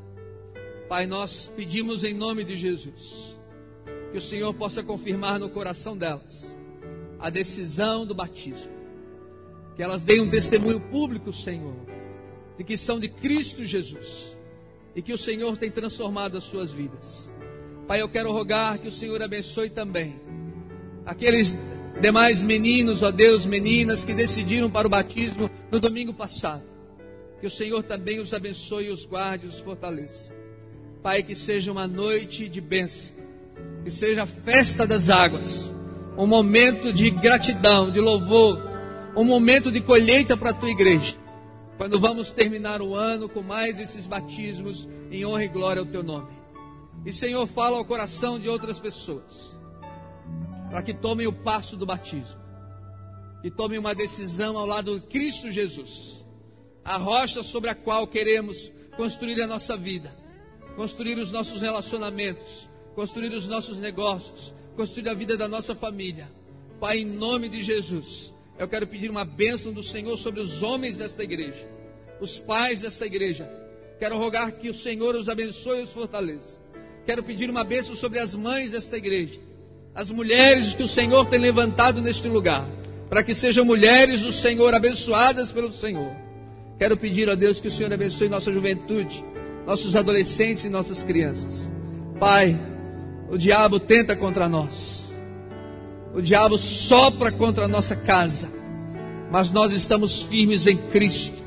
Pai, 0.89 1.07
nós 1.07 1.53
pedimos 1.55 2.05
em 2.05 2.15
nome 2.15 2.43
de 2.43 2.57
Jesus 2.57 3.37
que 4.13 4.19
o 4.19 4.23
Senhor 4.23 4.55
possa 4.55 4.83
confirmar 4.83 5.39
no 5.39 5.51
coração 5.51 5.95
delas 5.95 6.54
a 7.25 7.31
decisão 7.31 8.05
do 8.05 8.15
batismo. 8.15 8.71
Que 9.75 9.83
elas 9.83 10.03
deem 10.03 10.21
um 10.21 10.29
testemunho 10.29 10.79
público, 10.79 11.33
Senhor, 11.33 11.75
de 12.59 12.63
que 12.63 12.77
são 12.77 13.01
de 13.01 13.09
Cristo 13.09 13.65
Jesus 13.65 14.37
e 14.95 15.01
que 15.01 15.11
o 15.11 15.17
Senhor 15.17 15.57
tem 15.57 15.71
transformado 15.71 16.37
as 16.37 16.45
suas 16.45 16.71
vidas. 16.71 17.33
Pai, 17.89 18.03
eu 18.03 18.11
quero 18.11 18.31
rogar 18.31 18.79
que 18.79 18.89
o 18.89 18.93
Senhor 18.93 19.23
abençoe 19.23 19.71
também 19.71 20.21
aqueles 21.07 21.57
demais 21.99 22.43
meninos, 22.43 23.03
ó 23.03 23.11
Deus, 23.11 23.47
meninas 23.47 24.05
que 24.05 24.13
decidiram 24.13 24.71
para 24.71 24.87
o 24.87 24.91
batismo 24.91 25.51
no 25.73 25.81
domingo 25.81 26.13
passado. 26.13 26.63
Que 27.41 27.47
o 27.47 27.51
Senhor 27.51 27.83
também 27.83 28.21
os 28.21 28.35
abençoe, 28.35 28.91
os 28.91 29.07
guarde, 29.07 29.47
os 29.47 29.61
fortaleça. 29.61 30.35
Pai, 31.03 31.23
que 31.23 31.35
seja 31.35 31.73
uma 31.73 31.89
noite 31.89 32.51
de 32.51 32.61
bênção, 32.61 33.17
que 33.83 33.91
seja 33.91 34.25
a 34.25 34.27
festa 34.27 34.87
das 34.87 35.09
águas, 35.09 35.74
um 36.17 36.27
momento 36.27 36.93
de 36.93 37.11
gratidão, 37.11 37.91
de 37.91 38.01
louvor, 38.01 38.59
um 39.17 39.25
momento 39.25 39.71
de 39.71 39.81
colheita 39.81 40.37
para 40.37 40.51
a 40.51 40.55
tua 40.55 40.71
igreja 40.71 41.25
quando 41.77 41.99
vamos 41.99 42.31
terminar 42.31 42.81
o 42.81 42.95
ano 42.95 43.29
com 43.29 43.43
mais 43.43 43.79
esses 43.79 44.07
batismos 44.07 44.89
em 45.11 45.25
honra 45.27 45.45
e 45.45 45.49
glória 45.49 45.81
ao 45.81 45.87
teu 45.87 46.03
nome. 46.03 46.33
E 47.05 47.13
Senhor, 47.13 47.47
fala 47.47 47.77
ao 47.77 47.85
coração 47.85 48.39
de 48.39 48.49
outras 48.49 48.81
pessoas, 48.81 49.59
para 50.71 50.83
que 50.83 50.95
tomem 50.95 51.27
o 51.27 51.33
passo 51.33 51.77
do 51.77 51.85
batismo, 51.85 52.41
e 53.43 53.51
tomem 53.51 53.79
uma 53.79 53.95
decisão 53.95 54.57
ao 54.57 54.67
lado 54.67 54.99
de 54.99 55.07
Cristo 55.07 55.51
Jesus, 55.51 56.25
a 56.85 56.97
rocha 56.97 57.43
sobre 57.43 57.69
a 57.69 57.75
qual 57.75 58.07
queremos 58.07 58.73
construir 58.97 59.43
a 59.43 59.47
nossa 59.47 59.77
vida, 59.77 60.15
construir 60.77 61.19
os 61.19 61.31
nossos 61.31 61.61
relacionamentos, 61.61 62.71
construir 62.95 63.35
os 63.35 63.49
nossos 63.49 63.79
negócios, 63.79 64.55
construir 64.75 65.09
a 65.09 65.15
vida 65.15 65.37
da 65.37 65.49
nossa 65.49 65.75
família. 65.75 66.29
Pai, 66.81 66.99
em 66.99 67.05
nome 67.05 67.49
de 67.49 67.63
Jesus, 67.63 68.35
eu 68.59 68.69
quero 68.69 68.87
pedir 68.87 69.11
uma 69.11 69.25
bênção 69.25 69.73
do 69.73 69.83
Senhor 69.83 70.17
sobre 70.19 70.41
os 70.41 70.63
homens 70.63 70.97
desta 70.97 71.23
igreja, 71.23 71.67
os 72.21 72.39
pais 72.39 72.83
desta 72.83 73.07
igreja. 73.07 73.51
Quero 73.99 74.19
rogar 74.19 74.53
que 74.53 74.69
o 74.69 74.75
Senhor 74.75 75.15
os 75.15 75.29
abençoe 75.29 75.81
e 75.81 75.83
os 75.85 75.91
fortaleça. 75.91 76.61
Quero 77.07 77.23
pedir 77.23 77.51
uma 77.51 77.65
bênção 77.65 77.95
sobre 77.95 78.19
as 78.19 78.35
mães 78.35 78.73
desta 78.73 78.97
igreja, 78.97 79.39
as 79.95 80.11
mulheres 80.11 80.75
que 80.75 80.83
o 80.83 80.89
Senhor 80.89 81.27
tem 81.27 81.39
levantado 81.39 82.01
neste 82.01 82.29
lugar, 82.29 82.67
para 83.09 83.23
que 83.23 83.35
sejam 83.35 83.65
mulheres 83.65 84.23
do 84.23 84.33
Senhor, 84.33 84.75
abençoadas 84.75 85.53
pelo 85.53 85.73
Senhor. 85.73 86.13
Quero 86.79 86.97
pedir 86.97 87.31
a 87.31 87.35
Deus 87.35 87.61
que 87.61 87.69
o 87.69 87.71
Senhor 87.71 87.93
abençoe 87.93 88.29
nossa 88.29 88.53
juventude, 88.53 89.25
nossos 89.67 89.95
adolescentes 89.95 90.65
e 90.65 90.69
nossas 90.69 91.03
crianças. 91.03 91.71
Pai, 92.19 92.59
o 93.35 93.39
diabo 93.39 93.81
tenta 93.81 94.17
contra 94.17 94.49
nós 94.49 95.05
o 96.15 96.23
diabo 96.23 96.57
sopra 96.57 97.33
contra 97.33 97.65
a 97.65 97.69
nossa 97.69 97.97
casa, 97.97 98.49
mas 99.33 99.51
nós 99.51 99.73
estamos 99.73 100.23
firmes 100.23 100.65
em 100.67 100.77
Cristo. 100.77 101.43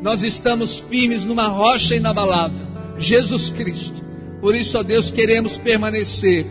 Nós 0.00 0.22
estamos 0.22 0.78
firmes 0.88 1.24
numa 1.24 1.48
rocha 1.48 1.96
inabalável, 1.96 2.64
Jesus 2.96 3.50
Cristo. 3.50 4.00
Por 4.40 4.54
isso, 4.54 4.78
ó 4.78 4.84
Deus, 4.84 5.10
queremos 5.10 5.58
permanecer, 5.58 6.46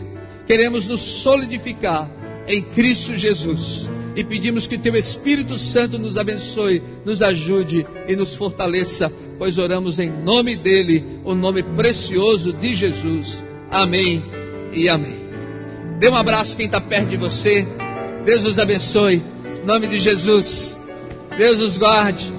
queremos 0.46 0.86
nos 0.86 1.00
solidificar 1.00 2.10
em 2.46 2.60
Cristo 2.60 3.16
Jesus. 3.16 3.88
E 4.14 4.22
pedimos 4.22 4.66
que 4.66 4.76
Teu 4.76 4.94
Espírito 4.94 5.56
Santo 5.56 5.98
nos 5.98 6.18
abençoe, 6.18 6.82
nos 7.06 7.22
ajude 7.22 7.86
e 8.06 8.14
nos 8.14 8.34
fortaleça, 8.34 9.10
pois 9.38 9.56
oramos 9.56 9.98
em 9.98 10.10
nome 10.10 10.54
dEle, 10.54 11.02
o 11.24 11.34
nome 11.34 11.62
precioso 11.62 12.52
de 12.52 12.74
Jesus. 12.74 13.42
Amém 13.70 14.37
e 14.72 14.88
amém. 14.88 15.18
Dê 15.98 16.08
um 16.08 16.14
abraço 16.14 16.56
quem 16.56 16.66
está 16.66 16.80
perto 16.80 17.08
de 17.08 17.16
você. 17.16 17.66
Deus 18.24 18.44
os 18.44 18.58
abençoe. 18.58 19.22
Em 19.62 19.66
nome 19.66 19.86
de 19.86 19.98
Jesus. 19.98 20.78
Deus 21.36 21.60
os 21.60 21.76
guarde. 21.76 22.37